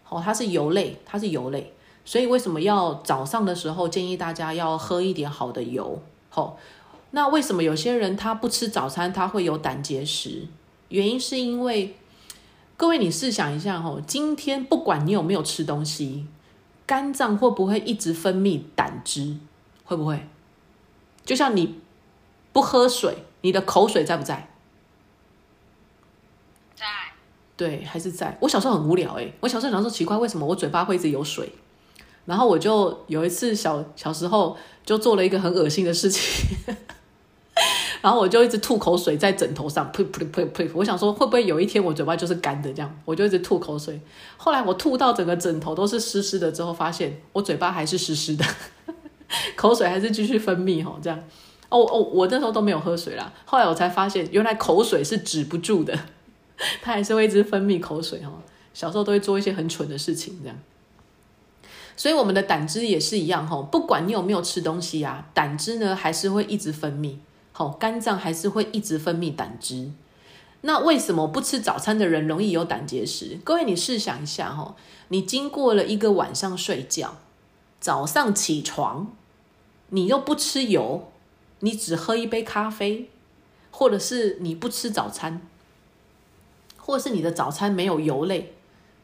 [0.01, 1.71] 好，它是油类，它是油类，
[2.09, 6.01] 所以为什么要早上的时候建议大家要喝一点好的油？
[6.31, 6.57] 好，
[7.11, 10.47] 那为什么有些人他不吃早餐他会有胆结石？
[10.87, 11.95] 原因是因为
[12.75, 16.25] 各位你试想一下哈，今天不管你有没有吃东西。
[16.87, 19.37] 肝脏会不会一直分泌胆汁？
[19.83, 20.27] 会不会？
[21.23, 21.79] 就像你
[22.51, 24.49] 不喝水，你的口水在不在？
[26.75, 26.85] 在。
[27.55, 28.35] 对，还是在。
[28.41, 31.53] 我小时候很无聊哎，我小时候想说奇怪，为什么我嘴巴会一直有水？
[32.29, 34.55] 然后我就有一次小小时候
[34.85, 36.47] 就做了一个很恶心的事情，
[38.03, 40.69] 然后我就一直吐口水在枕头上，呸呸呸呸！
[40.75, 43.99] 我想说会不会有一天我嘴巴就是干的这样，我就一直吐口水。
[44.37, 48.45] 后来我吐到整个枕头都是湿湿的之后，发现我嘴巴还是湿湿的，
[49.57, 51.19] 口水还是继续分泌哈，这样。
[51.69, 53.33] 哦哦，我那时候都没有喝水啦。
[53.45, 55.97] 后来我才发现，原来口水是止不住的，
[56.83, 58.31] 它还是会一直分泌口水哈。
[58.71, 60.55] 小时候都会做一些很蠢的事情这样。
[61.99, 67.17] 所以我们的胆汁也是一样哈，不管你有没有吃东西啊，胆汁呢还是会一直分泌，
[67.51, 69.91] 好，肝脏还是会一直分泌胆汁。
[70.61, 73.37] 那为什么不吃早餐的人容易有胆结石？
[73.43, 74.77] 各位，你试想一下哈，
[75.09, 77.17] 你经过了一个晚上睡觉，
[77.81, 79.11] 早上起床，
[79.89, 81.11] 你又不吃油，
[81.59, 83.09] 你只喝一杯咖啡，
[83.71, 85.41] 或者是你不吃早餐，
[86.77, 88.53] 或者是你的早餐没有油类，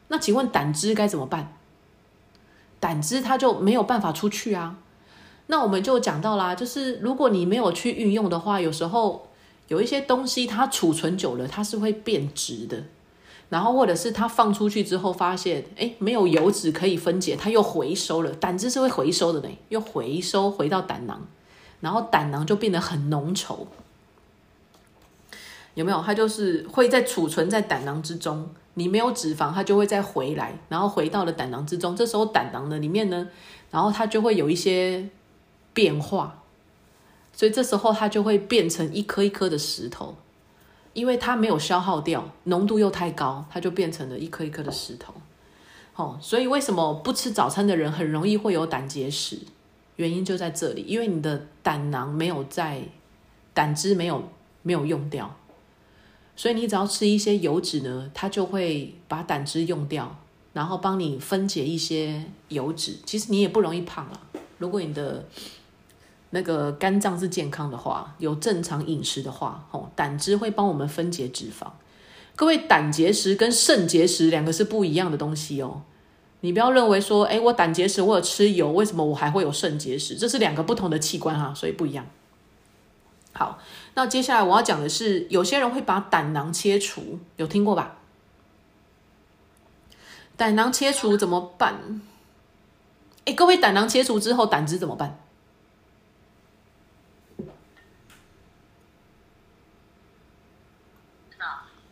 [0.08, 1.55] 那请问胆汁该怎么办？
[2.86, 4.76] 胆汁它就没有办法出去啊，
[5.48, 9.28] 那我们就讲到啦，就是如果你没有去运用的话，有时候
[9.70, 12.84] 有一些东西它储存久了，它是会变质的，
[13.50, 21.26] 然后或者是它放出去之后发现，哎，没有油脂可以分解，它又回收了，胆汁是会回收的呢，又回收回到胆囊，
[21.80, 23.66] 然后胆囊就变得很浓稠，
[25.76, 26.02] 有没有？
[26.02, 28.50] 它就是会在储存在胆囊之中。
[28.78, 31.96] 你没有脂肪，它就会再回来，然后回到了胆囊之中。
[31.96, 33.30] 这时候胆囊的里面呢，
[33.72, 35.10] 然后它就会有一些
[35.74, 36.44] 变化，
[37.32, 40.18] 所以这时候它就会变成一颗一颗的石头，
[40.92, 45.14] 因为它没有消耗掉，浓度又太高，它就变成了一颗一颗的石头。
[45.96, 49.40] 哦，所以为什么不吃早餐的人很容易会有胆结石？
[49.96, 52.82] 原因就在这里，因为你的胆囊没有在
[53.54, 54.22] 胆汁没有
[54.64, 55.34] 没有用掉。
[56.36, 60.16] 所以你只要吃一些油脂呢，它就会把胆汁用掉，
[60.52, 62.98] 然后帮你分解一些油脂。
[63.06, 64.20] 其实你也不容易胖了。
[64.58, 65.26] 如果你的
[66.32, 71.68] 那个肝脏是健康的话，有正常饮食的话，哦，胆汁会帮我们分解脂肪。
[72.36, 75.84] 各位，胆结石跟肾结石两个是不一样的东西哦。
[76.42, 80.16] 你不要认为说，哎，我胆结石，我有吃油，为什么我还会有肾结石？
[80.16, 82.06] 这是两个不同的器官哈，所以不一样。
[83.32, 83.58] 好。
[83.98, 87.96] 那接下来我要讲的是，有些人会把胆囊切除，有听过吧？
[90.36, 92.02] 胆囊切除怎么办？
[93.24, 95.18] 哎，各位，胆囊切除之后，胆汁怎么办？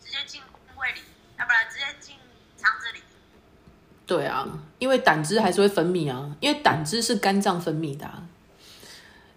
[0.03, 0.41] 直接进
[0.75, 0.99] 胃里，
[1.39, 2.17] 要不然直接进
[2.57, 2.99] 肠子里。
[4.05, 4.45] 对啊，
[4.77, 8.11] 因为胆汁还是会分泌啊，因为胆汁是肝脏分泌的，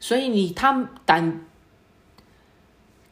[0.00, 1.46] 所以你他胆。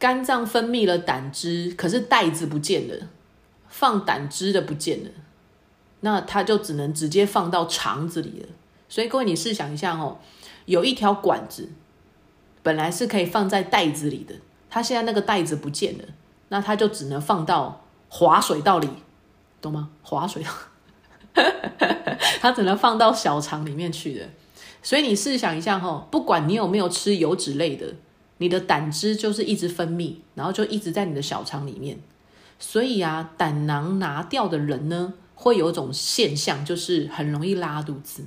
[0.05, 3.09] 肝脏分泌了胆汁，可是袋子不见了，
[3.69, 5.11] 放胆汁的不见了，
[6.01, 8.49] 那它就只能直接放到肠子里了。
[8.87, 10.19] 所以各位，你试想一下哦，
[10.67, 11.71] 有一条管子，
[12.63, 14.35] 本来是可以放在袋子里的，
[14.69, 16.05] 它现在那个袋子不见了，
[16.51, 18.91] 那它就只能放到滑水道里，
[19.63, 19.89] 懂吗？
[20.03, 20.51] 滑水道，
[22.43, 24.29] 它只能放到小肠里面去的。
[24.83, 27.95] 所以你试想一下哦，不管你有没有吃油脂类的。
[28.45, 31.99] 你的胆汁就是一直分泌，然后就一直在你的小肠里面，
[32.59, 38.25] 所以啊，胆囊拿掉的人呢，会有一种现象，就是很容易拉肚子，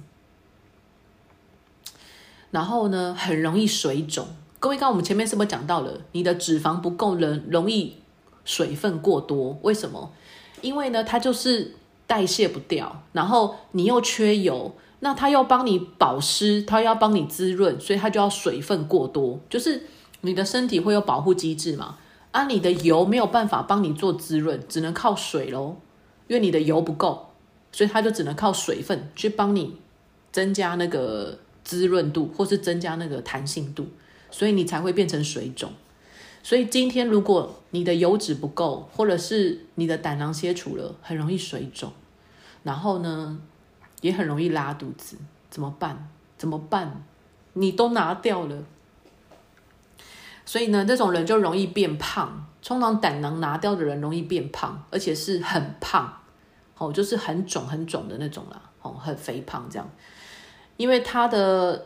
[2.49, 4.27] 然后呢，很容易水肿。
[4.59, 7.97] 各位，刚我们前面是不是讲到了，你的脂肪不够，人容易
[8.43, 9.59] 水分过多？
[9.61, 10.11] 为什么？
[10.61, 11.75] 因为呢，它就是
[12.07, 19.83] 代谢不掉，然后你又缺油，那它要帮你保湿，它要帮你滋润，所以它就要水分过多，就是。
[20.21, 21.97] 你的身体会有保护机制嘛？
[22.31, 25.77] 啊，你的油没有办法帮你做滋润，只能靠水喽。
[26.27, 27.29] 因为你的油不够，
[27.71, 29.77] 所以它就只能靠水分去帮你
[30.31, 33.87] 增加那个滋润度，或是增加那个弹性度，
[34.29, 35.71] 所以你才会变成水肿。
[36.43, 41.93] 所以今天如果你的油脂不够，或者是你的胆囊切除了，很容易水肿，
[42.63, 43.39] 然后呢，
[44.01, 45.17] 也很容易拉肚子，
[45.49, 46.09] 怎么办？
[46.37, 47.03] 怎么办？
[47.53, 48.63] 你都拿掉了。
[50.47, 52.45] 所以呢，这种人就容易变胖。
[52.63, 56.21] 通常胆囊拿掉的人容易变胖，而且是很胖，
[56.77, 59.89] 哦，就是很肿很肿的那种啦，哦，很肥胖这样。
[60.75, 61.85] 因为他的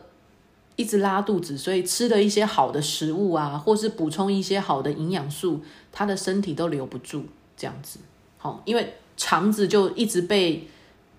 [0.76, 5.60] 一直拉肚子，所以吃了一些好的食物啊，或是补充一些好的营养素，
[5.92, 7.98] 他的身体都留不住这样子。
[8.38, 10.68] 好，因为肠子就一直被。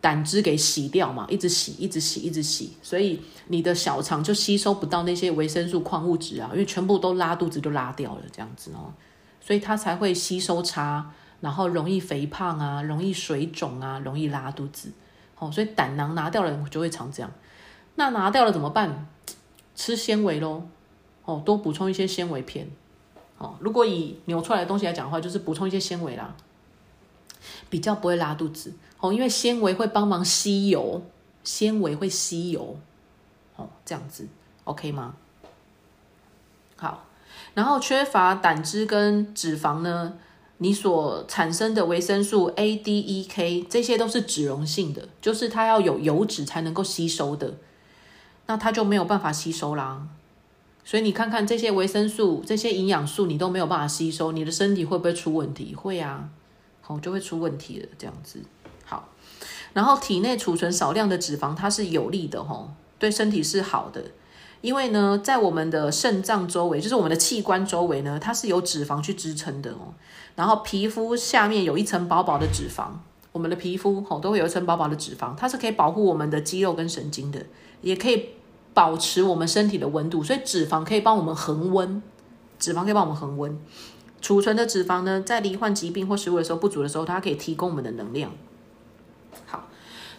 [0.03, 8.91] 胆汁给洗掉嘛，一直洗，一直洗，一直洗，所以你的小肠就吸收不到那些维生素、矿物质啊，因为全部都拉肚子就拉掉了这样子哦，
[9.39, 14.91] 所以它才会吸收差，然后容易肥胖啊，容易水肿啊，容易拉肚子。
[15.39, 17.31] 哦，所以胆囊拿掉了就会常这样。
[17.95, 19.07] 那拿掉了怎么办？
[19.73, 20.63] 吃纤维喽，
[21.23, 22.67] 哦，多补充一些纤维片，
[23.37, 23.55] 哦。
[23.61, 26.35] 如果以扭出来的东西来讲的话，就是补充一些纤维啦，
[27.73, 31.01] 比较不会拉肚子哦，因为纤维会帮忙吸油，
[31.43, 32.77] 纤维会吸油
[33.55, 34.27] 哦，这样子
[34.63, 35.15] OK 吗？
[36.75, 37.07] 好，
[37.55, 40.13] 然后缺乏胆汁跟脂肪呢？
[40.59, 47.55] 你所产生的维生素 A、D、E、K，这些都是脂溶性的，就是它要有油脂才能够吸收的，
[48.45, 50.07] 那它就没有办法吸收啦。
[50.85, 55.73] 所以你看看这些维生素、这些营养素，你都没有办法吸收，你的身体会不会出问题？
[55.73, 56.29] 会啊，
[56.83, 57.87] 好就会出问题了。
[57.97, 58.39] 这样子
[58.85, 59.09] 好，
[59.73, 62.69] 然后体内储存少量的脂肪，它是有利的吼，
[62.99, 64.03] 对身体是好的。
[64.61, 69.93] 因为呢，在我们的肾脏周围，就是我们的器官周围呢，它是有脂肪去支撑的哦。
[70.35, 72.87] 然后皮肤下面有一层薄薄的脂肪，
[73.33, 77.45] 我们的皮肤吼都会有一层薄薄的脂肪，它是可以保护我们的肌肉跟神经的，
[77.81, 78.29] 也可以
[78.73, 80.23] 保持我们身体的温度。
[80.23, 82.01] 所以脂肪可以帮我们恒温，
[82.57, 83.59] 脂肪可以帮我们恒温。
[84.23, 88.31] 储存的脂肪呢，在罹患疾病或食物的时候不足的时候，它可以提供我们的能量。
[89.45, 89.67] 好，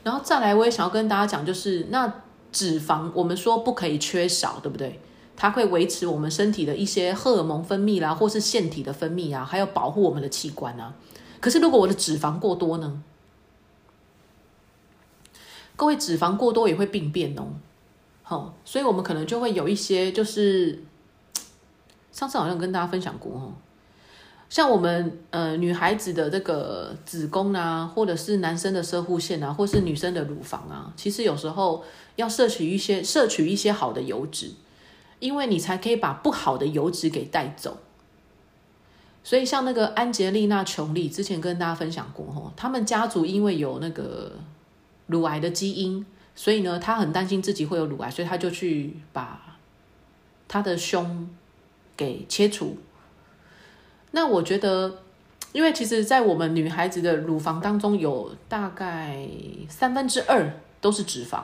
[0.04, 2.20] 然后再来，我也想要跟大家讲，就是那。
[2.54, 5.00] 脂肪，我们说不可以缺少，对不对？
[5.34, 10.94] 它会维持我们身体的一些荷尔蒙分泌啦，或是腺体的分泌啊，还有保护我们的器官啊。
[11.40, 13.02] 可是如果我的脂肪过多呢？
[15.74, 17.54] 各位，脂肪过多也会病变哦。
[18.22, 20.84] 好，所以我们可能就会有一些，就是
[22.12, 23.52] 上次好像跟大家分享过哦。
[24.54, 31.82] 像我们呃女孩子的这个子宫啊，或者是男生的射护腺啊，或是女生的乳房啊，其实有时候
[32.14, 34.52] 要摄取一些摄取一些好的油脂，
[35.18, 37.78] 因为你才可以把不好的油脂给带走。
[39.24, 44.30] 所以像那个安吉丽娜·琼丽之前跟大家分享过吼，他们家族因为有那个
[45.08, 49.58] 乳癌的基因，所以呢，她很担心自己会有乳癌，所以她就去把
[50.46, 51.28] 她的胸
[51.96, 52.78] 给切除。
[54.16, 55.00] 那我觉得，
[55.50, 59.26] 因为其实，在我们女孩子的乳房当中，有大概
[59.68, 61.42] 三分之二都是脂肪。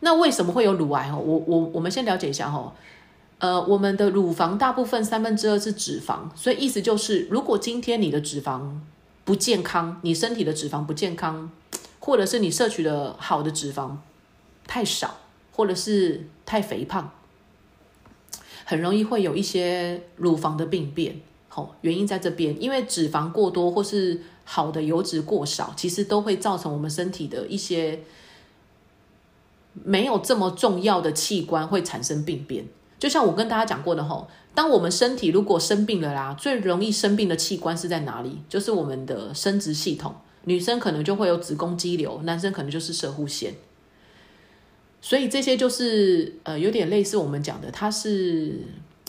[0.00, 1.10] 那为什么会有乳癌？
[1.10, 2.74] 哦，我我我们先了解一下哈。
[3.38, 8.60] 呃，我们的乳房大部分三分之二是脂肪，所以意思就是，如果今天你的脂肪
[9.24, 11.48] 不健康，你身体的脂肪不健康，
[12.00, 13.96] 或者是你摄取的好的脂肪
[14.66, 15.18] 太少，
[15.52, 17.12] 或者是太肥胖，
[18.64, 21.20] 很容易会有一些乳房的病变。
[21.54, 28.00] 好，原因在这边，因为脂肪过多或是好的油脂过少，其实都会造成我们身体的一些
[29.74, 32.64] 没有这么重要的器官会产生病变。
[32.98, 38.38] 就像我跟大家讲过的吼，当我们身体如果生病了啦，最容易生病的器官是在哪里？
[38.48, 40.14] 就是我们的生殖系统。
[40.44, 43.52] 女生可能就会有子宫肌瘤，男生可能就是射护腺。
[45.02, 48.60] 所以这些就是呃，有点类似我们讲的，它是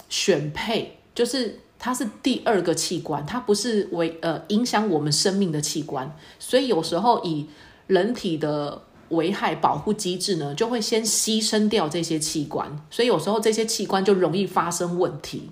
[0.09, 1.61] 选配，就是。
[1.85, 6.09] 它是第二个器官，它不是为呃影响我们生命的器官，
[6.39, 7.45] 所以有时候以
[7.87, 15.49] 人体的危害保护机制呢，就会先牺牲掉这些器官，所以有时候这些器官就容易发生问题，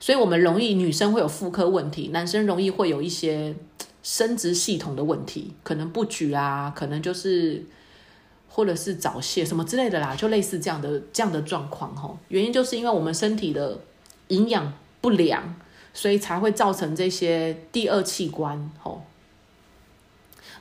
[0.00, 3.54] 所以我们容易女生会有妇科问题，男生容易会有一些
[4.02, 7.64] 生殖系统的问题，可能不举啊，可能就是
[8.48, 13.78] 或者是早泄什么之类的啦，就类似这样的这样的状况哈，原因就是因为我们身体的
[14.26, 14.72] 营养。
[15.02, 15.54] 不良，
[15.92, 19.02] 所以才会造成这些第二器官吼，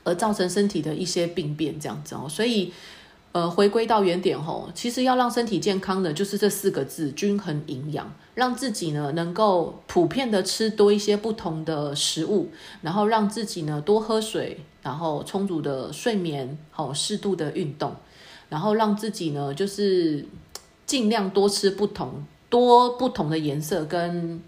[0.04, 2.28] 而造成身体的一些病变这样子哦。
[2.28, 2.74] 所以，
[3.32, 8.14] 呃，回归到原点吼，其实要让身体健康的，就是这四个字：均衡营养。
[8.34, 12.50] 让自己呢能够普遍的吃多一些不同的食物，
[12.82, 17.94] 然后让自己呢多喝水，然后充足的睡眠，好适度的运动，
[18.48, 20.26] 然后让自己呢就是
[20.86, 22.24] 尽量多吃不同。
[22.52, 24.40] 多不同的颜色跟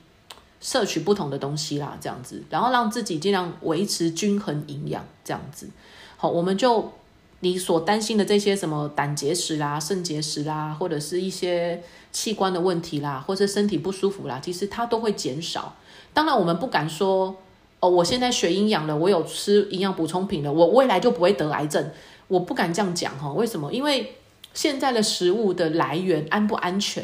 [0.60, 5.70] 摄取不同的东西啦，这样子，然后让自己尽量维持均衡营养，这样子。
[6.18, 6.91] 好，我们就
[7.39, 11.82] 你所担心的这些什么胆结石啦、肾结石啦，或者是一些
[12.12, 15.76] 器官的问题啦，或者身体不舒服啦，其实它都会减少。
[16.14, 17.36] 当然，我们不敢说
[17.80, 21.89] 哦，我现在学营养了，我有吃营养补充品了，我未来就不会得癌症。
[22.28, 23.72] 我不敢这样讲哈，为什么？
[23.74, 24.16] 因为
[24.54, 27.04] 现在的食物的来源安不安全？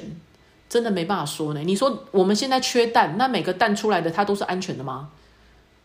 [0.69, 1.59] 真的没办法说呢。
[1.61, 5.09] 你说我们现在缺蛋，那每个蛋出来的它都是安全的吗？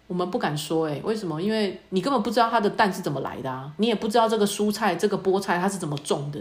[0.07, 1.41] 我们不敢说诶，为什么？
[1.41, 6.39] 因为你根本不知道它的蛋是怎么来的啊，你也不知道这个蔬菜、这个菠菜它是怎么种的。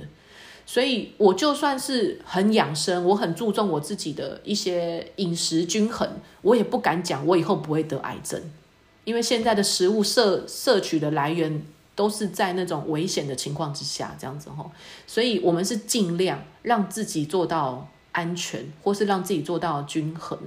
[0.65, 6.05] 所以我就算是很养生，我很注重我自己的一些饮食均衡，
[6.41, 8.41] 我也不敢讲我以后不会得癌症，
[9.05, 11.65] 因为现在的食物摄摄取的来源
[11.95, 14.69] 都是在那种危险的情况之下，这样子吼。
[15.07, 17.87] 所以我们是尽量让自己做到。
[18.13, 20.39] 安全，或是让自己做到均衡，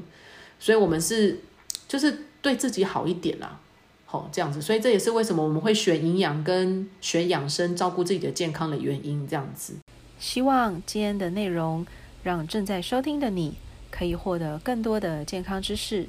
[0.59, 1.39] 所以我们是
[1.87, 3.61] 就是对自己好一点啦。
[4.07, 9.27] 好，这样子，所以这也是为什么我们会选营养跟选养生，照顾自己的健康的原因。
[9.29, 9.75] 这样子，
[10.19, 11.87] 希望今天的内容
[12.23, 13.57] 让正在收听的你
[13.91, 16.09] 可以获得更多的健康知识。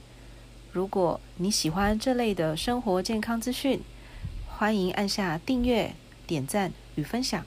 [0.71, 3.81] 如果你喜欢这类的生活健康资讯，
[4.47, 5.95] 欢迎按下订阅、
[6.27, 7.43] 点赞与分享。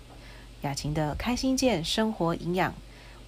[0.63, 2.75] 雅琴的开心健生活营养，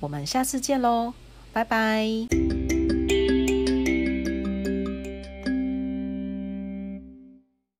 [0.02, 1.14] 我们下次见喽，
[1.52, 2.71] 拜拜。